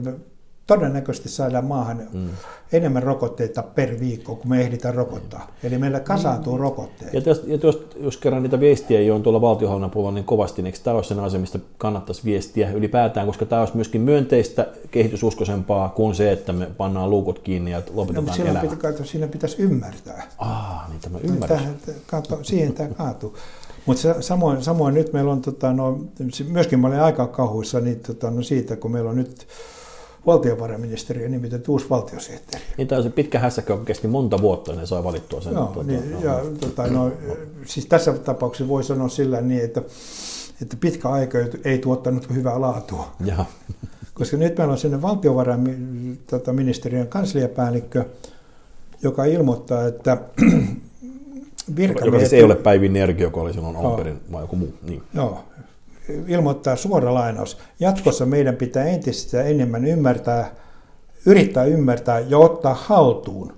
todennäköisesti 0.67 1.29
saadaan 1.29 1.65
maahan 1.65 2.01
mm. 2.13 2.29
enemmän 2.71 3.03
rokotteita 3.03 3.63
per 3.63 3.99
viikko, 3.99 4.35
kun 4.35 4.49
me 4.49 4.61
ehditään 4.61 4.95
rokottaa. 4.95 5.47
Eli 5.63 5.77
meillä 5.77 5.99
kasaantuu 5.99 6.53
mm. 6.53 6.61
rokotteet. 6.61 7.13
Ja, 7.13 7.21
jos, 7.25 7.43
ja 7.47 7.57
jos, 7.63 7.87
jos 7.95 8.17
kerran 8.17 8.43
niitä 8.43 8.59
viestiä 8.59 8.99
ei 8.99 9.11
ole 9.11 9.21
tuolla 9.21 9.41
valtiohallinnon 9.41 9.91
puolella 9.91 10.11
niin 10.11 10.25
kovasti, 10.25 10.61
niin 10.61 10.65
eikö 10.65 10.79
tämä 10.83 10.95
olisi 10.95 11.09
sen 11.09 11.19
asia, 11.19 11.39
mistä 11.39 11.59
kannattaisi 11.77 12.25
viestiä 12.25 12.71
ylipäätään, 12.71 13.27
koska 13.27 13.45
tämä 13.45 13.61
olisi 13.61 13.75
myöskin 13.75 14.01
myönteistä 14.01 14.67
kehitysuskoisempaa 14.91 15.89
kuin 15.89 16.15
se, 16.15 16.31
että 16.31 16.53
me 16.53 16.65
pannaan 16.77 17.09
luukut 17.09 17.39
kiinni 17.39 17.71
ja 17.71 17.81
lopetetaan 17.93 18.27
no, 18.27 18.33
siinä, 18.33 18.59
pitä, 18.61 19.03
siinä 19.03 19.27
pitäisi 19.27 19.61
ymmärtää. 19.61 20.27
Ah, 20.37 20.89
niin 20.89 20.99
tämä 20.99 21.19
ymmärrys. 21.23 21.61
Kato, 22.05 22.39
siihen 22.41 22.73
tämä 22.73 22.89
kaatuu. 22.89 23.37
Mutta 23.85 24.21
samoin, 24.21 24.63
samoin 24.63 24.93
nyt 24.93 25.13
meillä 25.13 25.31
on, 25.31 25.41
tota, 25.41 25.73
no, 25.73 25.99
myöskin 26.47 26.79
mä 26.79 26.87
olin 26.87 26.99
aika 26.99 27.27
kauhuissa 27.27 27.79
niin, 27.79 27.99
tota, 27.99 28.31
no, 28.31 28.41
siitä, 28.41 28.75
kun 28.75 28.91
meillä 28.91 29.09
on 29.09 29.15
nyt 29.15 29.47
valtiovarainministeriö 30.25 31.29
nimitetty 31.29 31.71
uusi 31.71 31.89
valtiosihteeri. 31.89 32.65
Niin 32.77 32.87
tämä 32.87 32.97
on 32.97 33.03
se 33.03 33.09
pitkä 33.09 33.39
hässäkkä, 33.39 33.73
joka 33.73 33.85
kesti 33.85 34.07
monta 34.07 34.41
vuotta, 34.41 34.71
ja 34.71 34.79
ne 34.79 34.85
sai 34.85 35.03
valittua 35.03 35.41
sen. 35.41 35.53
Joo, 35.53 35.65
tuota, 35.65 35.91
niin, 35.91 36.11
no. 36.11 36.23
ja, 36.23 36.39
tota, 36.59 36.87
no, 36.87 37.11
siis 37.65 37.85
tässä 37.85 38.13
tapauksessa 38.13 38.67
voi 38.67 38.83
sanoa 38.83 39.09
sillä 39.09 39.41
niin, 39.41 39.63
että, 39.63 39.81
että 40.61 40.77
pitkä 40.79 41.09
aika 41.09 41.37
ei 41.65 41.77
tuottanut 41.77 42.33
hyvää 42.33 42.61
laatua. 42.61 43.11
Ja. 43.25 43.45
Koska 44.13 44.37
nyt 44.37 44.57
meillä 44.57 44.71
on 44.71 44.77
sinne 44.77 45.01
valtiovarainministeriön 45.01 47.07
kansliapäällikkö, 47.07 48.05
joka 49.01 49.25
ilmoittaa, 49.25 49.87
että 49.87 50.17
virkamiehet... 51.75 52.05
Joka 52.05 52.19
siis 52.19 52.33
ei 52.33 52.43
ole 52.43 52.55
Päivi 52.55 52.89
Nergi, 52.89 53.23
joka 53.23 53.41
oli 53.41 53.53
silloin 53.53 53.75
alun 53.75 53.95
perin, 53.95 54.19
vai 54.31 54.43
joku 54.43 54.55
muu. 54.55 54.73
Niin. 54.81 55.03
Joo, 55.13 55.43
ilmoittaa 56.27 56.75
suora 56.75 57.13
lainaus. 57.13 57.57
Jatkossa 57.79 58.25
meidän 58.25 58.55
pitää 58.55 58.85
entistä 58.85 59.43
enemmän 59.43 59.85
ymmärtää, 59.85 60.55
yrittää 61.25 61.63
ymmärtää 61.63 62.19
ja 62.19 62.37
ottaa 62.37 62.73
haltuun 62.73 63.53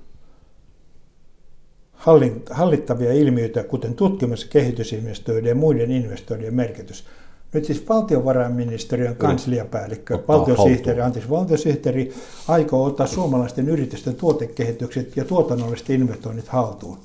hallittavia 2.50 3.14
ilmiöitä, 3.14 3.64
kuten 3.64 3.94
tutkimus- 3.94 4.42
ja 4.44 4.48
kehitysinvestointien 4.50 5.50
ja 5.50 5.56
muiden 5.56 5.92
investointien 5.92 6.54
merkitys. 6.54 7.06
Nyt 7.54 7.66
siis 7.66 7.90
valtiovarainministeriön 7.90 9.16
kansliapäällikkö, 9.16 10.20
valtiosihteeri, 10.28 11.02
anteeksi, 11.02 11.30
valtiosihteeri 11.30 12.14
aikoo 12.48 12.86
ottaa 12.86 13.08
suomalaisten 13.08 13.70
yritysten 13.70 14.16
tuotekehitykset 14.16 15.18
ja 15.18 15.26
tuotannolliset 15.26 15.90
investoinnit 15.90 16.48
haltuun. 16.48 16.98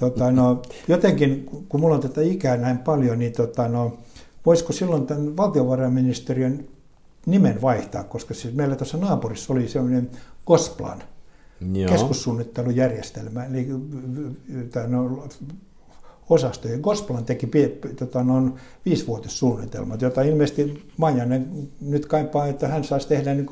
Tota, 0.00 0.30
no, 0.30 0.62
jotenkin, 0.88 1.44
kun 1.68 1.80
mulla 1.80 1.94
on 1.94 2.00
tätä 2.00 2.20
ikää 2.22 2.56
näin 2.56 2.78
paljon, 2.78 3.18
niin 3.18 3.32
tota, 3.32 3.68
no, 3.68 3.98
voisiko 4.46 4.72
silloin 4.72 5.06
tämän 5.06 5.36
valtiovarainministeriön 5.36 6.64
nimen 7.26 7.62
vaihtaa, 7.62 8.04
koska 8.04 8.34
siis 8.34 8.54
meillä 8.54 8.76
tuossa 8.76 8.98
naapurissa 8.98 9.52
oli 9.52 9.68
sellainen 9.68 10.10
Gosplan 10.46 11.02
Joo. 11.72 11.90
keskussuunnittelujärjestelmä, 11.90 13.44
eli 13.44 13.68
no, 14.88 15.28
osasto. 16.30 16.68
Ja 16.68 16.78
Gosplan 16.78 17.24
teki 17.24 17.50
tota, 17.98 18.22
noin 18.22 18.52
viisivuotissuunnitelmat, 18.84 20.02
jota 20.02 20.22
ilmeisesti 20.22 20.88
Majanen 20.96 21.68
nyt 21.80 22.06
kaipaa, 22.06 22.46
että 22.46 22.68
hän 22.68 22.84
saisi 22.84 23.08
tehdä 23.08 23.34
niin 23.34 23.46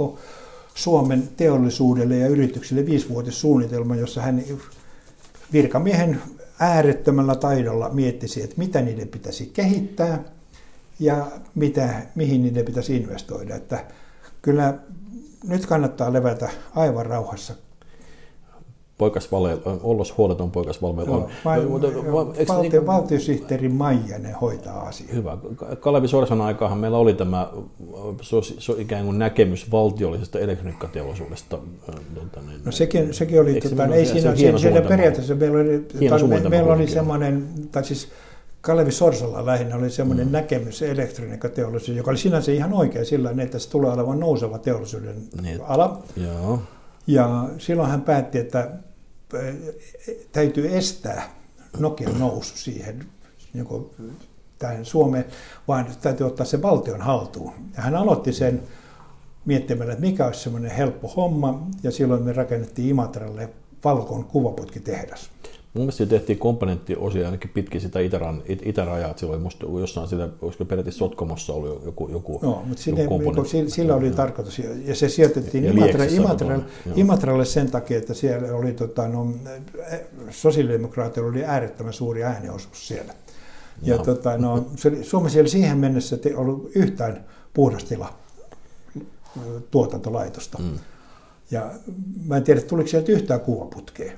Suomen 0.74 1.28
teollisuudelle 1.36 2.16
ja 2.16 2.28
yrityksille 2.28 2.86
viisivuotissuunnitelma, 2.86 3.96
jossa 3.96 4.22
hän 4.22 4.42
virkamiehen 5.52 6.22
äärettömällä 6.58 7.34
taidolla 7.34 7.88
miettisi, 7.88 8.42
että 8.42 8.56
mitä 8.58 8.82
niiden 8.82 9.08
pitäisi 9.08 9.46
kehittää 9.46 10.24
ja 11.00 11.26
mitä, 11.54 12.02
mihin 12.14 12.42
niiden 12.42 12.64
pitäisi 12.64 12.96
investoida. 12.96 13.56
Että 13.56 13.84
kyllä 14.42 14.74
nyt 15.44 15.66
kannattaa 15.66 16.12
levätä 16.12 16.50
aivan 16.74 17.06
rauhassa 17.06 17.54
poikasvale, 19.00 19.58
ollos 19.82 20.18
huoleton 20.18 20.50
poikasvalme 20.50 21.02
on. 21.02 21.28
Valtio, 21.44 22.62
niin, 22.62 22.86
valtiosihteeri 22.86 23.68
Maijanen 23.68 24.34
hoitaa 24.34 24.80
asiaa. 24.82 25.14
Hyvä. 25.14 25.38
Kalevi 25.80 26.08
Sorsan 26.08 26.40
aikaahan 26.40 26.78
meillä 26.78 26.98
oli 26.98 27.14
tämä 27.14 27.48
so, 28.20 28.42
so, 28.42 28.74
ikään 28.78 29.04
kuin 29.04 29.18
näkemys 29.18 29.70
valtiollisesta 29.72 30.38
elektroniikkateollisuudesta. 30.38 31.58
Tuota, 32.14 32.40
niin, 32.48 32.60
no 32.64 32.72
sekin, 32.72 33.14
sekin 33.14 33.40
oli, 33.40 33.60
tota, 33.60 33.86
ei 33.86 34.06
siinä, 34.06 34.36
siinä, 34.36 34.58
siinä 34.58 34.80
periaatteessa 34.80 35.34
meillä 35.34 35.58
oli, 35.58 35.86
me, 36.28 36.48
meillä 36.48 36.72
oli 36.72 36.86
semmoinen, 36.86 37.48
tai 37.72 37.84
siis 37.84 38.08
Kalevi 38.60 38.92
Sorsalla 38.92 39.46
lähinnä 39.46 39.76
oli 39.76 39.90
semmoinen 39.90 40.26
mm. 40.26 40.32
näkemys 40.32 40.82
elektroniikkateollisuus, 40.82 41.96
joka 41.96 42.10
oli 42.10 42.18
sinänsä 42.18 42.52
ihan 42.52 42.72
oikea 42.72 43.04
sillä 43.04 43.34
että 43.38 43.58
se 43.58 43.70
tulee 43.70 43.92
olevan 43.92 44.20
nouseva 44.20 44.58
teollisuuden 44.58 45.16
niin. 45.42 45.60
ala. 45.62 46.02
Joo. 46.16 46.62
Ja 47.06 47.48
silloin 47.58 47.90
hän 47.90 48.02
päätti, 48.02 48.38
että 48.38 48.70
täytyy 50.32 50.76
estää 50.76 51.22
Nokian 51.78 52.18
nousu 52.18 52.56
siihen 52.56 53.04
niin 53.52 53.66
tähän 54.58 54.84
Suomeen, 54.84 55.24
vaan 55.68 55.86
täytyy 56.02 56.26
ottaa 56.26 56.46
se 56.46 56.62
valtion 56.62 57.00
haltuun. 57.00 57.52
Ja 57.76 57.82
hän 57.82 57.94
aloitti 57.94 58.32
sen 58.32 58.62
miettimällä, 59.44 59.92
että 59.92 60.06
mikä 60.06 60.26
olisi 60.26 60.40
semmoinen 60.40 60.70
helppo 60.70 61.08
homma, 61.08 61.66
ja 61.82 61.90
silloin 61.90 62.22
me 62.22 62.32
rakennettiin 62.32 62.88
Imatralle 62.88 63.48
Valkon 63.84 64.24
kuvaputkitehdas. 64.24 65.30
Mun 65.74 65.82
mielestä 65.82 66.06
tehtiin 66.06 66.38
komponenttiosia 66.38 67.24
ainakin 67.24 67.50
pitkin 67.54 67.80
sitä 67.80 68.00
itäran, 68.00 68.42
it, 68.46 68.66
itärajaa, 68.66 69.10
että 69.10 69.20
silloin 69.20 69.42
musta 69.42 69.66
jossain 69.80 70.08
sitä, 70.08 70.28
olisiko 70.42 70.64
periaatteessa 70.64 70.98
Sotkomossa 70.98 71.52
oli 71.52 71.68
joku, 71.84 72.08
joku, 72.08 72.40
Joo, 72.42 72.62
mutta 72.66 72.82
sinne, 72.82 73.02
joku 73.02 73.14
komponentti. 73.14 73.50
Sillä, 73.50 73.70
sillä 73.70 73.94
oli 73.94 74.10
tarkoitus, 74.10 74.58
ja 74.84 74.94
se 74.94 75.08
sijoitettiin 75.08 75.64
Imatra, 75.64 76.04
Imatralle, 76.04 76.64
Imatralle 76.96 77.44
sen 77.44 77.70
takia, 77.70 77.98
että 77.98 78.14
siellä 78.14 78.54
oli, 78.54 78.72
tota, 78.72 79.08
no, 79.08 79.32
sosiaalidemokraatilla 80.30 81.28
oli 81.28 81.44
äärettömän 81.44 81.92
suuri 81.92 82.24
ääniosuus 82.24 82.88
siellä. 82.88 83.14
Ja 83.82 83.98
tota, 83.98 84.38
no, 84.38 84.66
se 84.76 84.88
oli, 84.88 85.04
Suomessa 85.04 85.38
ei 85.38 85.40
oli 85.40 85.48
siihen 85.48 85.78
mennessä 85.78 86.18
ollut 86.36 86.70
yhtään 86.74 87.24
puhdastila 87.54 88.14
tuotantolaitosta. 89.70 90.58
Mm. 90.58 90.78
Ja 91.50 91.70
mä 92.26 92.36
en 92.36 92.44
tiedä, 92.44 92.60
tuliko 92.60 92.88
sieltä 92.88 93.12
yhtään 93.12 93.40
kuvaputkea. 93.40 94.12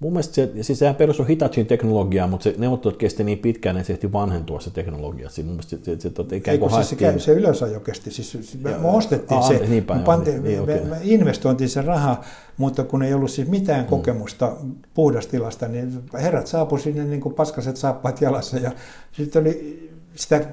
Mun 0.00 0.12
mielestä 0.12 0.34
se, 0.34 0.52
siis 0.60 0.78
sehän 0.78 0.94
perustuu 0.94 1.26
Hitachin 1.26 1.66
teknologiaan, 1.66 2.30
mutta 2.30 2.44
se 2.44 2.54
neuvottelut 2.58 2.96
kesti 2.96 3.24
niin 3.24 3.38
pitkään, 3.38 3.76
että 3.76 3.86
se 3.86 3.92
ehti 3.92 4.12
vanhentua 4.12 4.60
se 4.60 4.70
teknologia. 4.70 5.30
Siinä 5.30 5.46
mun 5.46 5.54
mielestä 5.54 5.76
se, 5.76 5.84
se, 5.84 6.00
se, 6.00 6.10
se, 6.30 6.36
ikään 6.36 6.58
kuin 6.58 6.70
siis 6.70 6.88
se, 6.88 7.18
se 7.18 7.32
ylösajo 7.32 7.80
kesti, 7.80 8.10
siis 8.10 8.58
me 8.62 8.70
ja, 8.70 8.78
ostettiin 8.78 9.40
aa, 9.40 9.48
se, 9.48 9.58
niin 9.58 9.84
päin, 9.84 10.00
me, 10.00 10.06
pantiin, 10.06 10.42
niin, 10.42 10.66
me, 10.66 10.74
okay. 10.74 10.88
me 10.88 10.96
investointiin 11.02 11.68
se 11.68 11.82
raha, 11.82 12.24
mutta 12.56 12.84
kun 12.84 13.02
ei 13.02 13.14
ollut 13.14 13.30
siis 13.30 13.48
mitään 13.48 13.84
mm. 13.84 13.88
kokemusta 13.88 14.56
puhdastilasta, 14.94 15.68
niin 15.68 16.02
herrat 16.12 16.46
saapuivat 16.46 16.84
sinne 16.84 17.04
niin 17.04 17.20
kuin 17.20 17.34
paskaset 17.34 17.76
saappaat 17.76 18.20
jalassa 18.20 18.56
ja 18.58 18.72
sitten 19.12 19.42
oli 19.42 19.88
sitä 20.14 20.44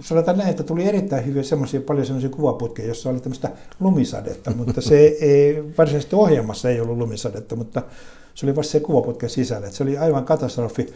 sanotaan 0.00 0.38
näin, 0.38 0.50
että 0.50 0.62
tuli 0.62 0.84
erittäin 0.84 1.26
hyviä 1.26 1.42
semmoisia, 1.42 1.80
paljon 1.80 2.06
semmoisia 2.06 2.30
kuvaputkeja, 2.30 2.88
jossa 2.88 3.10
oli 3.10 3.20
tämmöistä 3.20 3.50
lumisadetta, 3.80 4.50
mutta 4.50 4.80
se 4.80 4.98
ei, 5.20 5.64
varsinaisesti 5.78 6.16
ohjelmassa 6.16 6.70
ei 6.70 6.80
ollut 6.80 6.98
lumisadetta, 6.98 7.56
mutta 7.56 7.82
se 8.34 8.46
oli 8.46 8.56
vasta 8.56 8.72
se 8.72 8.80
kuvaputken 8.80 9.30
sisällä. 9.30 9.66
Että 9.66 9.76
se 9.76 9.82
oli 9.82 9.98
aivan 9.98 10.24
katastrofi, 10.24 10.86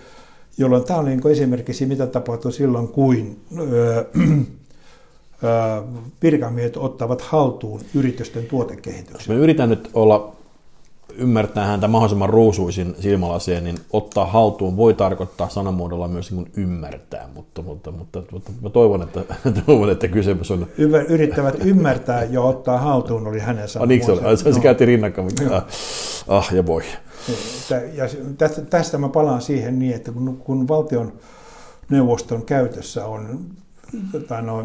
jolloin 0.58 0.84
tämä 0.84 0.98
oli 0.98 1.10
niin 1.10 1.28
esimerkki 1.30 1.72
siitä, 1.72 1.92
mitä 1.92 2.06
tapahtui 2.06 2.52
silloin, 2.52 2.88
kuin 2.88 3.40
öö, 3.58 4.04
virkamiehet 6.22 6.76
ottavat 6.76 7.20
haltuun 7.20 7.80
yritysten 7.94 8.46
tuotekehityksen. 8.46 9.36
Mä 9.36 9.42
yritän 9.42 9.68
nyt 9.68 9.90
olla 9.94 10.36
ymmärtää 11.16 11.66
häntä 11.66 11.88
mahdollisimman 11.88 12.28
ruusuisin 12.28 12.94
silmälaseen, 13.00 13.64
niin 13.64 13.78
ottaa 13.92 14.26
haltuun 14.26 14.76
voi 14.76 14.94
tarkoittaa 14.94 15.48
sanamuodolla 15.48 16.08
myös 16.08 16.32
niin 16.32 16.52
ymmärtää, 16.56 17.28
mutta, 17.34 17.62
mutta, 17.62 17.90
mutta, 17.90 18.22
mutta 18.32 18.52
mä 18.62 18.70
toivon, 18.70 19.02
että, 19.02 19.20
toivon, 19.66 19.90
että 19.90 20.08
kysymys 20.08 20.50
on... 20.50 20.66
Yrittävät 21.08 21.54
ymmärtää 21.64 22.24
ja 22.24 22.40
ottaa 22.40 22.78
haltuun 22.78 23.26
oli 23.26 23.38
hänen 23.38 23.68
sanamuodollaan. 23.68 24.18
Ah, 24.18 24.28
niin 24.28 24.36
se, 24.36 24.48
oli. 24.48 24.54
se, 24.54 24.58
se 24.58 24.60
käytiin 24.60 24.88
rinnakkain, 24.88 25.24
mutta 25.24 25.56
ah, 25.56 25.64
ah 26.28 26.54
ja 26.54 26.66
voi. 26.66 26.82
Ja 27.94 28.04
tästä, 28.38 28.62
tästä 28.62 28.98
mä 28.98 29.08
palaan 29.08 29.42
siihen 29.42 29.78
niin, 29.78 29.94
että 29.94 30.12
kun, 30.12 30.36
kun 30.36 30.68
valtion 30.68 31.12
neuvoston 31.90 32.42
käytössä 32.42 33.06
on 33.06 33.40
tai 34.28 34.42
no, 34.42 34.64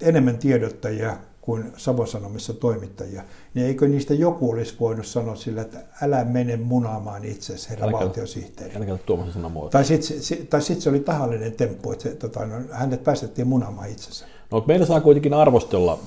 enemmän 0.00 0.38
tiedottajia 0.38 1.16
kuin 1.44 1.72
Savosanomissa 1.76 2.52
toimittajia, 2.54 3.22
niin 3.54 3.66
eikö 3.66 3.88
niistä 3.88 4.14
joku 4.14 4.50
olisi 4.50 4.76
voinut 4.80 5.06
sanoa 5.06 5.36
sillä, 5.36 5.62
että 5.62 5.78
älä 6.02 6.24
mene 6.24 6.56
munaamaan 6.56 7.24
itsesi, 7.24 7.70
herra 7.70 7.84
älä 7.84 7.92
valtiosihteeri. 7.92 8.76
Älä 8.76 8.98
Tuomas 9.06 9.34
sanamuoto. 9.34 9.68
Tai 9.68 9.84
sitten 9.84 10.46
tai 10.50 10.62
sit 10.62 10.80
se 10.80 10.90
oli 10.90 11.00
tahallinen 11.00 11.52
temppu, 11.52 11.92
että 11.92 12.02
se, 12.02 12.14
tota, 12.14 12.46
no, 12.46 12.54
hänet 12.70 13.04
päästettiin 13.04 13.48
munaamaan 13.48 13.88
itsensä. 13.88 14.26
No, 14.50 14.64
meillä 14.66 14.86
saa 14.86 15.00
kuitenkin 15.00 15.34
arvostella 15.34 15.98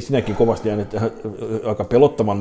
sinäkin 0.00 0.36
kovasti 0.36 0.68
jäänyt 0.68 0.94
aika 1.64 1.84
pelottavan 1.84 2.40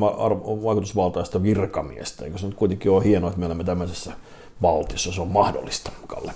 vaikutusvaltaista 0.63 1.43
virkamiestä. 1.43 2.25
Eikö 2.25 2.37
se 2.37 2.45
nyt 2.45 2.55
kuitenkin 2.55 2.91
ole 2.91 3.03
hienoa, 3.03 3.29
että 3.29 3.39
me 3.39 3.45
olemme 3.45 3.63
tämmöisessä 3.63 4.13
valtiossa, 4.61 5.11
se 5.11 5.21
on 5.21 5.27
mahdollista, 5.27 5.91
Kalle? 6.07 6.33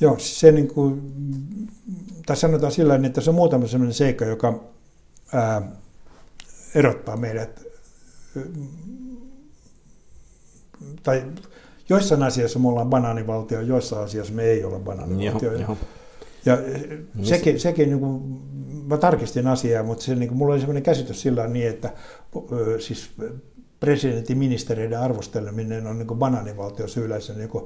Joo, 0.00 0.18
se 0.18 0.52
niin 0.52 0.68
kuin, 0.68 1.12
tai 2.26 2.36
sanotaan 2.36 2.72
sillä 2.72 2.92
tavalla, 2.92 3.06
että 3.06 3.20
se 3.20 3.30
on 3.30 3.36
muutama 3.36 3.66
sellainen 3.66 3.94
seikka, 3.94 4.24
joka 4.24 4.64
ää, 5.32 5.62
erottaa 6.74 7.16
meidät, 7.16 7.64
tai 11.02 11.24
joissain 11.88 12.22
asioissa 12.22 12.58
me 12.58 12.68
ollaan 12.68 12.90
banaanivaltio, 12.90 13.60
joissain 13.60 14.04
asioissa 14.04 14.34
me 14.34 14.44
ei 14.44 14.64
olla 14.64 14.78
banaanivaltio. 14.78 15.52
Joo, 15.52 15.60
joo. 15.60 15.76
Ja 16.46 16.58
sekin, 17.22 17.60
sekin 17.60 17.88
niin 17.88 18.00
kuin, 18.00 18.22
mä 18.86 18.96
tarkistin 18.96 19.46
asiaa, 19.46 19.82
mutta 19.82 20.04
se, 20.04 20.14
niin 20.14 20.28
kuin, 20.28 20.38
mulla 20.38 20.52
oli 20.52 20.60
sellainen 20.60 20.82
käsitys 20.82 21.22
sillä 21.22 21.46
niin, 21.46 21.68
että 21.68 21.92
siis 22.78 23.10
presidentin 23.80 24.38
ministereiden 24.38 25.00
arvosteleminen 25.00 25.86
on 25.86 25.98
niin 25.98 26.18
banaanivaltiossa 26.18 27.00
yleensä 27.00 27.32
niin 27.32 27.48
kuin, 27.48 27.64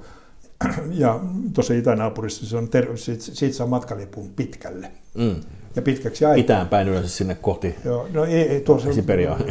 ja 0.91 1.21
tuossa 1.55 1.75
itänaapurissa 1.75 2.47
se 2.47 2.57
on 2.57 2.69
ter- 2.69 2.99
siitä, 2.99 3.23
siitä 3.23 3.57
saa 3.57 3.67
matkalipun 3.67 4.31
pitkälle. 4.37 4.93
Mm. 5.15 5.37
Ja 5.77 5.83
pitkäksi 5.83 6.25
aikaa. 6.25 6.41
Itään 6.41 6.69
päin 6.69 6.89
yleensä 6.89 7.09
sinne 7.09 7.35
kohti 7.35 7.75
Joo, 7.85 8.09
no 8.13 8.25
ei, 8.25 8.43
ei 8.43 8.61
tuossa 8.61 8.89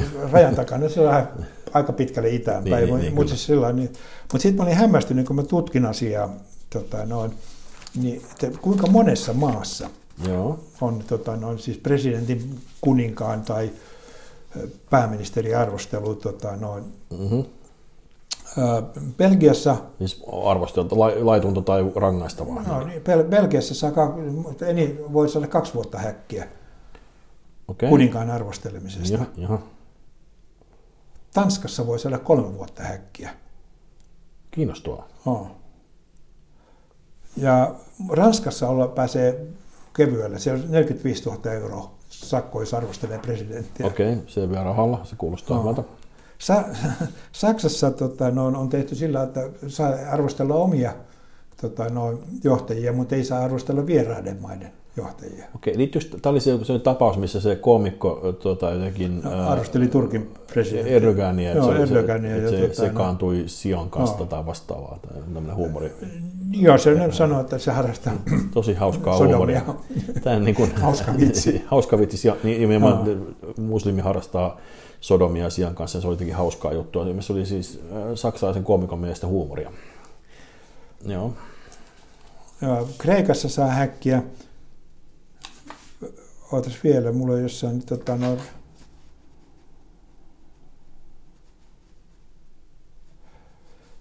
rajan 0.31 0.55
takana 0.55 0.89
se 0.89 1.01
on 1.01 1.27
aika 1.73 1.93
pitkälle 1.93 2.29
itään 2.29 2.63
päin. 2.63 2.85
Niin, 2.85 2.99
niin, 2.99 3.15
mutta 3.15 3.35
siis 3.35 3.49
niin, 3.73 3.89
mut 4.33 4.41
sitten 4.41 4.55
mä 4.55 4.63
olin 4.63 4.75
hämmästynyt, 4.75 5.27
kun 5.27 5.35
mä 5.35 5.43
tutkin 5.43 5.85
asiaa, 5.85 6.35
tota, 6.69 7.05
noin, 7.05 7.31
niin, 7.95 8.21
että 8.31 8.59
kuinka 8.61 8.87
monessa 8.87 9.33
maassa 9.33 9.89
Joo. 10.27 10.59
on 10.81 11.03
tota, 11.07 11.35
noin, 11.35 11.59
siis 11.59 11.77
presidentin 11.77 12.59
kuninkaan 12.81 13.41
tai 13.41 13.71
pääministeri 14.89 15.55
arvostelu 15.55 16.15
tota, 16.15 16.55
noin, 16.55 16.83
mm-hmm. 17.19 17.43
Belgiassa... 19.17 19.75
Siis 19.97 20.23
arvosteltu 20.45 20.99
laitunta 20.99 21.61
tai 21.61 21.91
rangaistavaa? 21.95 22.63
No, 22.67 22.83
niin, 22.83 23.01
Bel- 23.01 23.29
Belgiassa 23.29 23.75
saa, 23.75 23.91
eni, 24.67 24.99
voi 25.13 25.29
saada 25.29 25.47
kaksi 25.47 25.73
vuotta 25.73 25.97
häkkiä 25.97 26.47
okay. 27.69 27.89
kuninkaan 27.89 28.31
arvostelemisesta. 28.31 29.13
Jaha, 29.13 29.25
jaha. 29.37 29.59
Tanskassa 31.33 31.87
voi 31.87 31.99
saada 31.99 32.17
kolme 32.17 32.57
vuotta 32.57 32.83
häkkiä. 32.83 33.29
Kiinnostavaa. 34.51 35.07
Oh. 35.25 35.51
Ja 37.37 37.75
Ranskassa 38.09 38.69
olla, 38.69 38.87
pääsee 38.87 39.45
kevyellä, 39.95 40.39
se 40.39 40.51
on 40.51 40.63
45 40.67 41.29
000 41.29 41.51
euroa 41.51 41.91
sakko, 42.09 42.59
jos 42.59 42.73
arvostelee 42.73 43.19
presidenttiä. 43.19 43.87
Okei, 43.87 44.13
okay, 44.13 44.27
se 44.27 44.49
vielä 44.49 44.63
rahalla, 44.63 45.05
se 45.05 45.15
kuulostaa 45.15 45.57
no. 45.57 45.63
hyvältä. 45.63 45.83
Sa- 46.39 46.65
Saksassa 47.31 47.91
tota, 47.91 48.31
no, 48.31 48.45
on 48.45 48.69
tehty 48.69 48.95
sillä, 48.95 49.23
että 49.23 49.49
saa 49.67 49.93
arvostella 50.11 50.55
omia 50.55 50.93
tota, 51.61 51.89
no, 51.89 52.19
johtajia, 52.43 52.93
mutta 52.93 53.15
ei 53.15 53.23
saa 53.23 53.43
arvostella 53.43 53.85
vieraiden 53.85 54.37
maiden 54.41 54.71
johtajia. 54.97 55.45
Okei, 55.55 55.77
liittyykö, 55.77 56.17
tämä 56.21 56.31
oli 56.31 56.39
se, 56.39 56.65
se 56.65 56.79
tapaus, 56.79 57.17
missä 57.17 57.41
se 57.41 57.55
koomikko 57.55 58.35
tuota, 58.41 58.71
jotenkin... 58.71 59.21
No, 59.23 59.49
arvosteli 59.49 59.87
Turkin 59.87 60.29
presidentti. 60.53 60.93
Erdogania, 60.93 61.51
että 61.51 61.63
Joo, 61.63 61.73
se, 61.73 61.81
Erdogania, 61.81 62.35
se, 62.35 62.41
ja, 62.41 62.49
se, 62.49 62.57
tuota, 62.57 62.73
se 62.73 62.85
sekaantui 62.85 63.37
no, 63.37 63.43
Sion 63.47 63.89
kanssa 63.89 64.17
no. 64.19 64.25
tai 64.25 64.45
vastaavaa, 64.45 64.99
tai 65.01 65.21
tämmöinen 65.21 65.55
huumori. 65.55 65.91
Joo, 66.51 66.77
se 66.77 67.11
sanoo, 67.11 67.41
että 67.41 67.57
se 67.57 67.71
harrastaa 67.71 68.13
Tosi 68.53 68.73
hauskaa 68.73 69.17
huumoria. 69.17 69.61
Tämä 70.23 70.35
on 70.35 70.43
niin 70.43 70.55
kuin, 70.55 70.75
hauska 70.75 71.11
vitsi. 71.19 71.63
hauska 71.71 71.99
vitsi. 71.99 72.27
Ja 72.27 72.35
nimenomaan 72.43 73.05
no. 73.05 73.63
muslimi 73.63 74.01
harrastaa 74.01 74.57
sodomia 75.01 75.49
sian 75.49 75.75
kanssa. 75.75 76.01
Se 76.01 76.07
oli 76.07 76.13
jotenkin 76.13 76.35
hauskaa 76.35 76.73
juttua. 76.73 77.05
Se 77.19 77.33
oli 77.33 77.45
siis 77.45 77.79
saksalaisen 78.15 78.63
koomikon 78.63 78.99
mielestä 78.99 79.27
huumoria. 79.27 79.71
Joo. 81.05 81.33
Kreikassa 82.97 83.49
saa 83.49 83.67
häkkiä. 83.67 84.23
Ootas 86.51 86.83
vielä, 86.83 87.11
mulla 87.11 87.33
on 87.33 87.41
jossain 87.41 87.85
tota, 87.85 88.15
no, 88.15 88.37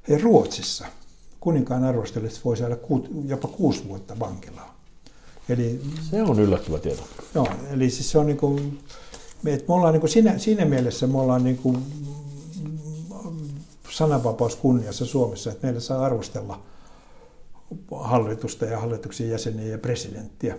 Hei, 0.08 0.18
Ruotsissa 0.18 0.86
kuninkaan 1.40 1.84
arvostelut 1.84 2.40
voi 2.44 2.56
saada 2.56 2.76
jopa 3.26 3.48
kuusi 3.48 3.88
vuotta 3.88 4.18
vankilaa. 4.18 4.80
Eli, 5.48 5.80
se 6.10 6.22
on 6.22 6.40
yllättävä 6.40 6.78
tieto. 6.78 7.02
Joo, 7.34 7.48
eli 7.70 7.90
siis 7.90 8.10
se 8.10 8.18
on 8.18 8.26
niin 8.26 8.36
kuin, 8.36 8.78
me, 9.42 9.50
me 9.68 9.74
ollaan 9.74 9.92
niin 9.92 10.00
kuin 10.00 10.10
siinä, 10.10 10.38
siinä 10.38 10.64
mielessä 10.64 11.06
me 11.06 11.18
ollaan 11.18 11.44
niin 11.44 11.58
kuin 11.58 11.78
sananvapaus 13.90 14.56
kunniassa 14.56 15.06
Suomessa, 15.06 15.50
että 15.50 15.66
meillä 15.66 15.80
saa 15.80 16.04
arvostella 16.04 16.62
hallitusta 17.90 18.64
ja 18.64 18.80
hallituksen 18.80 19.30
jäseniä 19.30 19.66
ja 19.66 19.78
presidenttiä. 19.78 20.58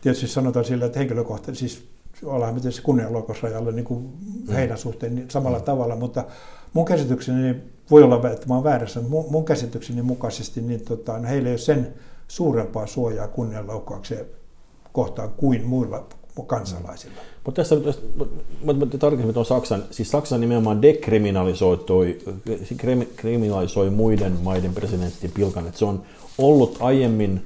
Tietysti 0.00 0.28
sanotaan 0.28 0.64
sillä, 0.64 0.86
että 0.86 0.98
henkilökohtaisesti, 0.98 1.68
siis 1.68 1.92
ollaan 2.24 2.54
miten 2.54 2.72
se 2.72 2.82
kunnianloukausrajalle 2.82 3.72
niin 3.72 3.84
kuin 3.84 4.00
mm. 4.02 4.52
heidän 4.52 4.78
suhteen 4.78 5.14
niin 5.14 5.30
samalla 5.30 5.58
mm. 5.58 5.64
tavalla, 5.64 5.96
mutta 5.96 6.24
mun 6.72 6.84
käsitykseni 6.84 7.56
voi 7.90 8.02
olla, 8.02 8.30
että 8.30 8.46
mä 8.46 8.54
oon 8.54 8.64
väärässä, 8.64 9.00
mutta 9.00 9.32
mun 9.32 9.44
käsitykseni 9.44 10.02
mukaisesti 10.02 10.60
niin 10.60 10.80
tota, 10.80 11.18
no 11.18 11.28
heillä 11.28 11.48
ei 11.48 11.52
ole 11.52 11.58
sen 11.58 11.94
suurempaa 12.28 12.86
suojaa 12.86 13.28
kunnianloukkaukseen 13.28 14.26
kohtaan 14.92 15.30
kuin 15.30 15.66
muilla 15.66 16.08
kansalaisilla. 16.46 17.16
Mutta 17.44 17.62
tässä 17.62 17.76
mutta 18.64 18.98
tarkemmin 18.98 19.34
tuon 19.34 19.46
Saksan, 19.46 19.84
siis 19.90 20.10
Saksa 20.10 20.38
nimenomaan 20.38 20.82
dekriminalisoi, 20.82 21.84
kriminalisoi 23.16 23.90
muiden 23.90 24.38
maiden 24.42 24.74
presidentti 24.74 25.28
Pilkan, 25.28 25.66
että 25.66 25.78
se 25.78 25.84
on 25.84 26.02
ollut 26.38 26.76
aiemmin 26.80 27.42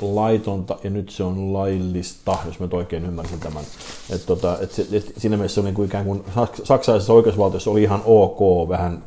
laitonta 0.00 0.78
ja 0.84 0.90
nyt 0.90 1.10
se 1.10 1.24
on 1.24 1.52
laillista, 1.52 2.38
jos 2.46 2.60
mä 2.60 2.68
oikein 2.72 3.04
ymmärsin 3.04 3.40
tämän. 3.40 3.64
Et 4.10 4.26
tota, 4.26 4.58
et 4.60 4.72
se, 4.72 4.86
et 4.92 5.12
siinä 5.16 5.36
mielessä 5.36 5.60
on 5.60 5.64
niin 5.64 5.74
kuin 5.74 5.86
ikään 5.86 6.04
kuin 6.04 6.24
saksalaisessa 6.64 7.12
oikeusvaltiossa 7.12 7.70
oli 7.70 7.82
ihan 7.82 8.02
ok 8.04 8.68
vähän 8.68 9.04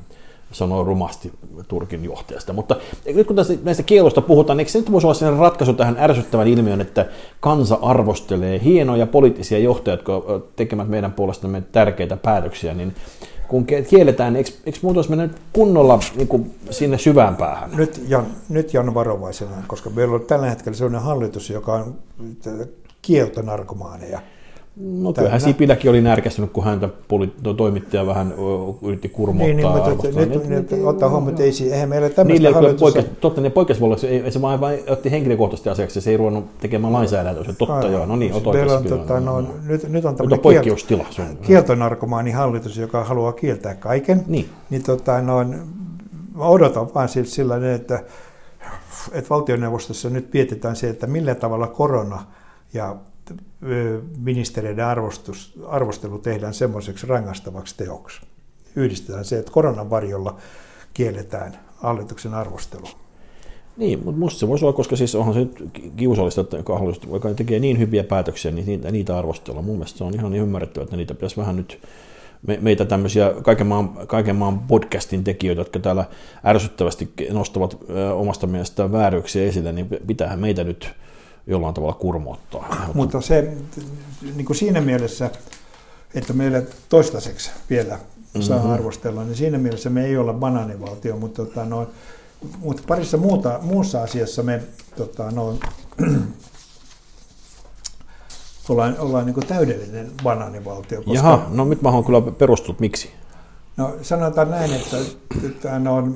sanoo 0.56 0.84
rumasti 0.84 1.32
Turkin 1.68 2.04
johtajasta. 2.04 2.54
Mutta 2.54 2.76
nyt 3.14 3.28
kun 3.28 3.36
tästä, 3.36 3.54
näistä 3.64 3.84
kielosta 3.84 4.22
puhutaan, 4.22 4.60
eikö 4.60 4.72
se 4.72 4.80
nyt 4.80 4.92
voisi 4.92 5.08
olla 5.08 5.14
sellainen 5.14 5.42
ratkaisu 5.42 5.74
tähän 5.74 5.98
ärsyttävän 6.00 6.48
ilmiön, 6.48 6.82
että 6.82 7.06
kansa 7.40 7.80
arvostelee 7.82 8.62
hienoja 8.64 9.08
poliittisia 9.08 9.60
johtajia, 9.60 9.94
jotka 9.94 10.22
tekevät 10.56 10.88
meidän 10.88 11.12
puolestamme 11.12 11.64
tärkeitä 11.72 12.18
päätöksiä, 12.18 12.74
niin 12.74 12.96
kun 13.48 13.66
kielletään, 13.66 14.34
niin 14.34 14.46
eikö, 14.46 14.58
eikö 14.66 14.80
muuta 14.82 14.98
olisi 14.98 15.10
mennä 15.10 15.30
kunnolla 15.54 16.00
niin 16.16 16.28
kuin 16.28 16.56
sinne 16.70 16.98
syvään 16.98 17.36
päähän? 17.36 17.72
Nyt 17.76 18.02
Jan, 18.08 18.26
nyt 18.50 18.74
Jan 18.74 18.94
varovaisena, 18.94 19.52
koska 19.68 19.90
meillä 19.90 20.16
on 20.16 20.26
tällä 20.26 20.50
hetkellä 20.50 20.78
sellainen 20.78 21.02
hallitus, 21.02 21.50
joka 21.50 21.74
on 21.74 21.96
kieltonarkomaaneja. 23.02 24.22
No 24.78 25.14
kyllähän 25.14 25.42
Sipiläkin 25.42 25.90
oli 25.90 26.02
närkästynyt, 26.02 26.52
kun 26.52 26.64
häntä 26.64 26.88
poli- 26.88 27.54
toimittaja 27.58 28.06
vähän 28.06 28.34
yritti 28.82 29.10
kurmottaa. 29.10 29.48
Niin, 29.48 29.58
niin 29.58 29.70
mutta 29.70 30.08
nyt, 30.20 30.30
nyt, 30.30 30.70
nyt 30.72 30.86
ottaa 30.86 31.10
huomioon, 31.10 31.30
että 31.30 31.44
ei, 31.44 31.74
eihän 31.74 31.90
meillä 31.90 32.10
tämmöistä 32.10 32.34
Niille 32.34 32.52
hallitusta... 32.52 32.80
Poikkeus, 32.80 33.18
totta, 33.22 33.42
ne 33.42 33.50
poikkeusvuoloksi, 33.50 34.08
ei, 34.08 34.32
se 34.32 34.42
vaan, 34.42 34.62
vain 34.62 34.80
otti 34.88 35.12
henkilökohtaisesti 35.12 35.70
asiaksi, 35.70 36.02
se 36.02 36.12
ei 36.12 36.18
ruvennut 36.18 36.58
tekemään 36.60 36.94
lainsäädäntöä, 36.94 37.44
se 37.44 37.54
totta 37.54 37.76
Aivan. 37.76 37.92
joo, 37.92 38.06
no 38.06 38.16
niin, 38.16 38.34
ot 38.34 38.48
on, 38.48 38.84
tota, 38.90 39.20
no, 39.20 39.42
no, 39.42 39.48
nyt, 39.68 39.90
nyt 39.90 40.06
on 40.06 40.16
tämmöinen 40.16 40.40
poikkeustila. 40.40 41.06
kieltonarkomaani 41.42 42.32
hallitus, 42.32 42.78
joka 42.78 43.04
haluaa 43.04 43.34
kieltää 43.34 43.76
kaiken. 43.76 44.24
Niin. 44.28 44.50
niin 44.70 44.84
tota, 44.84 45.22
no, 45.22 45.44
mä 46.36 46.46
odotan 46.46 46.94
vaan 46.94 47.10
sillä 47.10 47.74
että, 47.76 48.04
että 49.12 49.30
valtioneuvostossa 49.30 50.10
nyt 50.10 50.32
pietetään 50.32 50.76
se, 50.76 50.90
että 50.90 51.08
millä 51.08 51.36
tavalla 51.36 51.68
korona 51.68 52.24
ja 52.74 52.96
ministereiden 54.18 54.86
arvostus, 54.86 55.60
arvostelu 55.68 56.20
tehdään 56.20 56.54
semmoiseksi 56.54 57.08
rangaistavaksi 57.08 57.78
teoksi. 57.78 58.22
Yhdistetään 58.76 59.26
se, 59.26 59.38
että 59.38 59.52
koronan 59.52 59.90
varjolla 59.90 60.38
kielletään 60.94 61.60
hallituksen 61.76 62.34
arvostelu. 62.34 62.86
Niin, 63.78 64.06
mutta 64.06 64.20
musta 64.20 64.40
se 64.40 64.48
voisi 64.48 64.66
olla, 64.66 64.76
koska 64.76 64.96
siis 64.96 65.16
onhan 65.16 65.34
se 65.34 65.40
nyt 65.40 65.64
kiusallista, 65.96 66.42
että 66.42 66.58
hallitus, 66.80 67.12
vaikka 67.12 67.34
tekee 67.34 67.60
niin 67.60 67.80
hyviä 67.80 68.04
päätöksiä, 68.04 68.52
niin 68.52 68.66
niitä, 68.66 68.92
niitä 68.92 69.18
arvostellaan. 69.18 69.66
Mun 69.66 69.76
mielestä 69.76 69.98
se 69.98 70.04
on 70.04 70.14
ihan 70.14 70.32
niin 70.32 70.44
ymmärrettävä, 70.44 70.84
että 70.84 70.98
niitä 70.98 71.14
pitäisi 71.14 71.38
vähän 71.38 71.56
nyt 71.56 71.80
me, 72.48 72.58
meitä 72.62 72.86
tämmöisiä 72.86 73.34
kaiken 73.42 73.68
maan, 73.68 73.90
kaiken 74.08 74.36
maan 74.36 74.60
podcastin 74.60 75.24
tekijöitä, 75.24 75.62
jotka 75.62 75.80
täällä 75.80 76.06
ärsyttävästi 76.46 77.14
nostavat 77.32 77.78
ö, 77.90 78.14
omasta 78.14 78.48
mielestään 78.48 78.92
vääryyksiä 78.92 79.46
esille, 79.46 79.72
niin 79.72 79.88
pitäähän 80.08 80.40
meitä 80.40 80.64
nyt 80.64 80.90
jollain 81.48 81.74
tavalla 81.74 81.94
kurmoittaa. 81.94 82.90
Mutta 82.94 83.22
se 83.22 83.54
niin 84.36 84.46
kuin 84.46 84.58
siinä 84.58 84.82
mielessä, 84.82 85.30
että 86.14 86.34
meillä 86.34 86.62
toistaiseksi 86.90 87.52
vielä 87.70 88.00
saa 88.40 88.58
mm-hmm. 88.58 88.74
arvostella, 88.74 89.24
niin 89.24 89.36
siinä 89.36 89.58
mielessä 89.58 89.90
me 89.90 90.06
ei 90.06 90.18
olla 90.18 90.34
banaanivaltio, 90.34 91.18
mutta, 91.18 91.46
tota, 91.46 91.66
no, 91.66 91.88
mutta 92.60 92.84
parissa 92.88 93.18
muuta, 93.18 93.60
muussa 93.62 94.04
asiassa 94.04 94.44
me 94.44 94.62
tota, 94.98 95.32
no, 95.32 95.56
ollaan, 98.70 99.00
ollaan 99.00 99.26
niin 99.26 99.34
kuin 99.34 99.48
täydellinen 99.48 100.12
banaanivaltio. 100.24 100.98
Koska, 100.98 101.14
Jaha, 101.14 101.48
no 101.50 101.66
nyt 101.66 101.82
mä 101.82 101.90
oon 101.90 102.06
kyllä 102.06 102.22
perustunut, 102.22 102.80
miksi? 102.80 103.12
No 103.78 103.96
sanotaan 104.02 104.52
näin, 104.52 104.74
että, 104.74 104.98
että 105.46 105.80
no, 105.80 106.08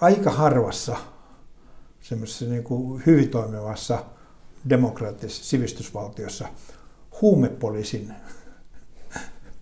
aika 0.00 0.30
harvassa 0.30 0.96
semmoisessa 2.00 2.44
niin 2.44 2.64
kuin 2.64 3.02
hyvin 3.06 3.28
toimivassa 3.28 4.04
demokraattisessa 4.68 5.44
sivistysvaltiossa 5.44 6.48
huumepoliisin 7.22 8.12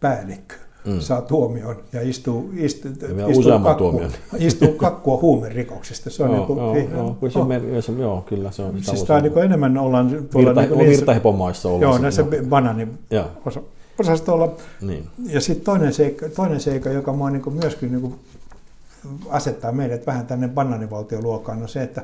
päällikkö 0.01 0.55
mm. 0.85 1.01
saa 1.01 1.23
tuomion 1.23 1.77
ja 1.93 2.09
istuu, 2.09 2.51
istuu, 2.57 2.91
istuu, 3.29 3.59
kakku, 3.63 4.03
istuu 4.39 4.73
kakkua 4.73 5.17
huumerikoksista. 5.17 6.11
Se 6.11 6.23
on 6.23 6.31
joo, 6.31 6.39
niin 6.39 6.47
kuin, 6.47 6.59
joo, 6.59 6.77
joo, 6.77 7.31
se, 7.31 7.39
oh. 7.39 7.85
se, 7.85 7.93
joo, 8.03 8.23
kyllä 8.23 8.51
se 8.51 8.63
on. 8.63 8.83
Siis 8.83 9.05
tämä 9.05 9.21
niin 9.21 9.39
enemmän 9.39 9.79
ollaan 9.79 10.27
tuolla... 10.31 10.55
Virta, 10.55 10.77
niin 10.77 10.91
virtahepomaissa 10.91 11.69
ollaan. 11.69 11.83
Joo, 11.83 11.99
näissä 11.99 12.25
banaanin 12.49 12.99
osa, 13.47 13.61
osastolla. 13.99 14.53
Niin. 14.81 15.07
Ja 15.27 15.41
sitten 15.41 15.65
toinen 15.65 15.93
seikka, 15.93 16.29
toinen 16.29 16.61
seikka, 16.61 16.91
joka 16.91 17.13
mua 17.13 17.31
niin 17.31 17.43
myöskin 17.53 17.93
niin 17.93 18.15
asettaa 19.29 19.73
meidät 19.73 20.07
vähän 20.07 20.27
tänne 20.27 20.49
banaanivaltioluokkaan, 20.49 21.63
on 21.63 21.69
se, 21.69 21.83
että 21.83 22.03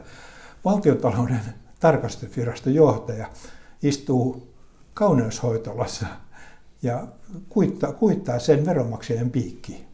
valtiotalouden 0.64 1.40
tarkastusviraston 1.80 2.74
johtaja 2.74 3.26
istuu 3.83 4.48
kauneushoitolassa 4.94 6.07
ja 6.83 7.07
kuittaa, 7.48 7.92
kuittaa 7.92 8.38
sen 8.38 8.66
veronmaksajien 8.66 9.30
piikkiin. 9.30 9.87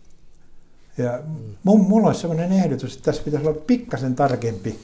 Ja 0.99 1.21
mulla 1.65 2.07
olisi 2.07 2.21
sellainen 2.21 2.53
ehdotus, 2.53 2.95
että 2.95 3.05
tässä 3.05 3.23
pitäisi 3.23 3.47
olla 3.47 3.61
pikkasen 3.67 4.15
tarkempi, 4.15 4.79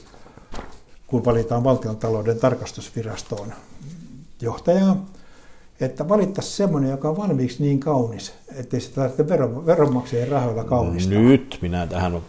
kun 1.07 1.25
valitaan 1.25 1.63
valtiontalouden 1.63 2.39
tarkastusvirastoon 2.39 3.53
johtajaa, 4.41 5.05
että 5.81 6.09
valittaisiin 6.09 6.55
semmoinen, 6.55 6.91
joka 6.91 7.09
on 7.09 7.17
valmiiksi 7.17 7.63
niin 7.63 7.79
kaunis, 7.79 8.33
ettei 8.55 8.79
sitä 8.79 8.95
tarvitse 8.95 9.27
veronmaksajien 9.65 10.27
rahoilla 10.27 10.63
kaunistaa. 10.63 11.19
Nyt 11.19 11.57
minä 11.61 11.87
tähän 11.87 12.21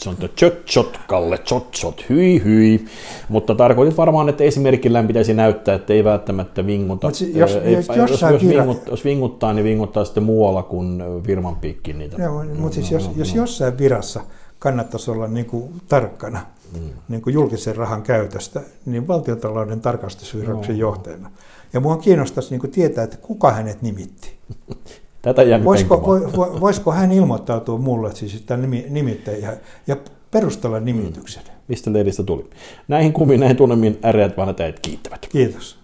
se 0.00 0.08
on 0.08 0.16
tjötshot, 0.36 1.00
Kalle, 1.08 1.38
tjötshot, 1.38 2.04
hyi 2.08 2.44
hyi. 2.44 2.84
Mutta 3.28 3.54
tarkoitit 3.54 3.96
varmaan, 3.96 4.28
että 4.28 4.44
esimerkillä 4.44 5.02
pitäisi 5.02 5.34
näyttää, 5.34 5.74
että 5.74 5.92
ei 5.92 6.04
välttämättä 6.04 6.66
vinguta. 6.66 7.06
Jos, 7.06 7.20
jos, 7.20 7.56
ei, 7.56 7.74
jos, 7.74 7.88
jos, 7.96 8.20
jos, 8.20 8.48
vingut, 8.48 8.82
jos 8.90 9.04
vinguttaa, 9.04 9.52
niin 9.52 9.64
vinguttaa 9.64 10.04
sitten 10.04 10.22
muualla 10.22 10.62
kuin 10.62 11.02
firman 11.22 11.56
piikkiin 11.56 11.98
niitä. 11.98 12.22
Joo, 12.22 12.44
no, 12.44 12.54
mutta 12.54 12.74
siis 12.74 12.90
no, 12.90 12.96
jos, 12.96 13.06
no, 13.06 13.12
jos 13.16 13.34
jossain 13.34 13.78
virassa 13.78 14.20
kannattaisi 14.58 15.10
olla 15.10 15.26
niin 15.26 15.46
kuin 15.46 15.72
tarkkana 15.88 16.40
mm. 16.74 16.90
niin 17.08 17.22
kuin 17.22 17.34
julkisen 17.34 17.76
rahan 17.76 18.02
käytöstä, 18.02 18.60
niin 18.86 19.08
valtiotalouden 19.08 19.80
tarkastusviraston 19.80 20.74
no. 20.74 20.80
johtajana. 20.80 21.30
Ja 21.72 21.80
mua 21.80 21.96
kiinnostaisi 21.96 22.50
niin 22.50 22.60
kuin 22.60 22.70
tietää, 22.70 23.04
että 23.04 23.16
kuka 23.16 23.52
hänet 23.52 23.82
nimitti. 23.82 24.38
Tätä 25.22 25.42
voisiko, 25.64 26.02
vo, 26.36 26.60
voisiko 26.60 26.92
hän 26.92 27.12
ilmoittautua 27.12 27.78
mulle 27.78 28.14
siis 28.14 28.42
tämän 28.42 28.70
nimittäin 28.88 29.42
ja, 29.42 29.52
ja 29.86 29.96
perustella 30.30 30.80
nimityksen? 30.80 31.42
Mm. 31.42 31.50
Mistä 31.68 31.92
leidistä 31.92 32.22
tuli? 32.22 32.50
Näihin 32.88 33.12
kuviin, 33.12 33.40
näihin 33.40 33.56
tunnelmiin 33.56 33.98
äreät 34.04 34.36
vanhat 34.36 34.60
äijät 34.60 34.80
kiittävät. 34.80 35.26
Kiitos. 35.28 35.78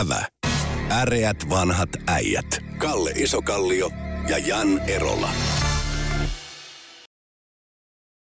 Ävä. 0.00 0.24
Äreät 0.90 1.36
vanhat 1.50 1.88
äijät. 2.06 2.58
Kalle 2.78 3.10
Isokallio 3.10 3.90
ja 4.28 4.38
Jan 4.38 4.80
Erola. 4.88 5.28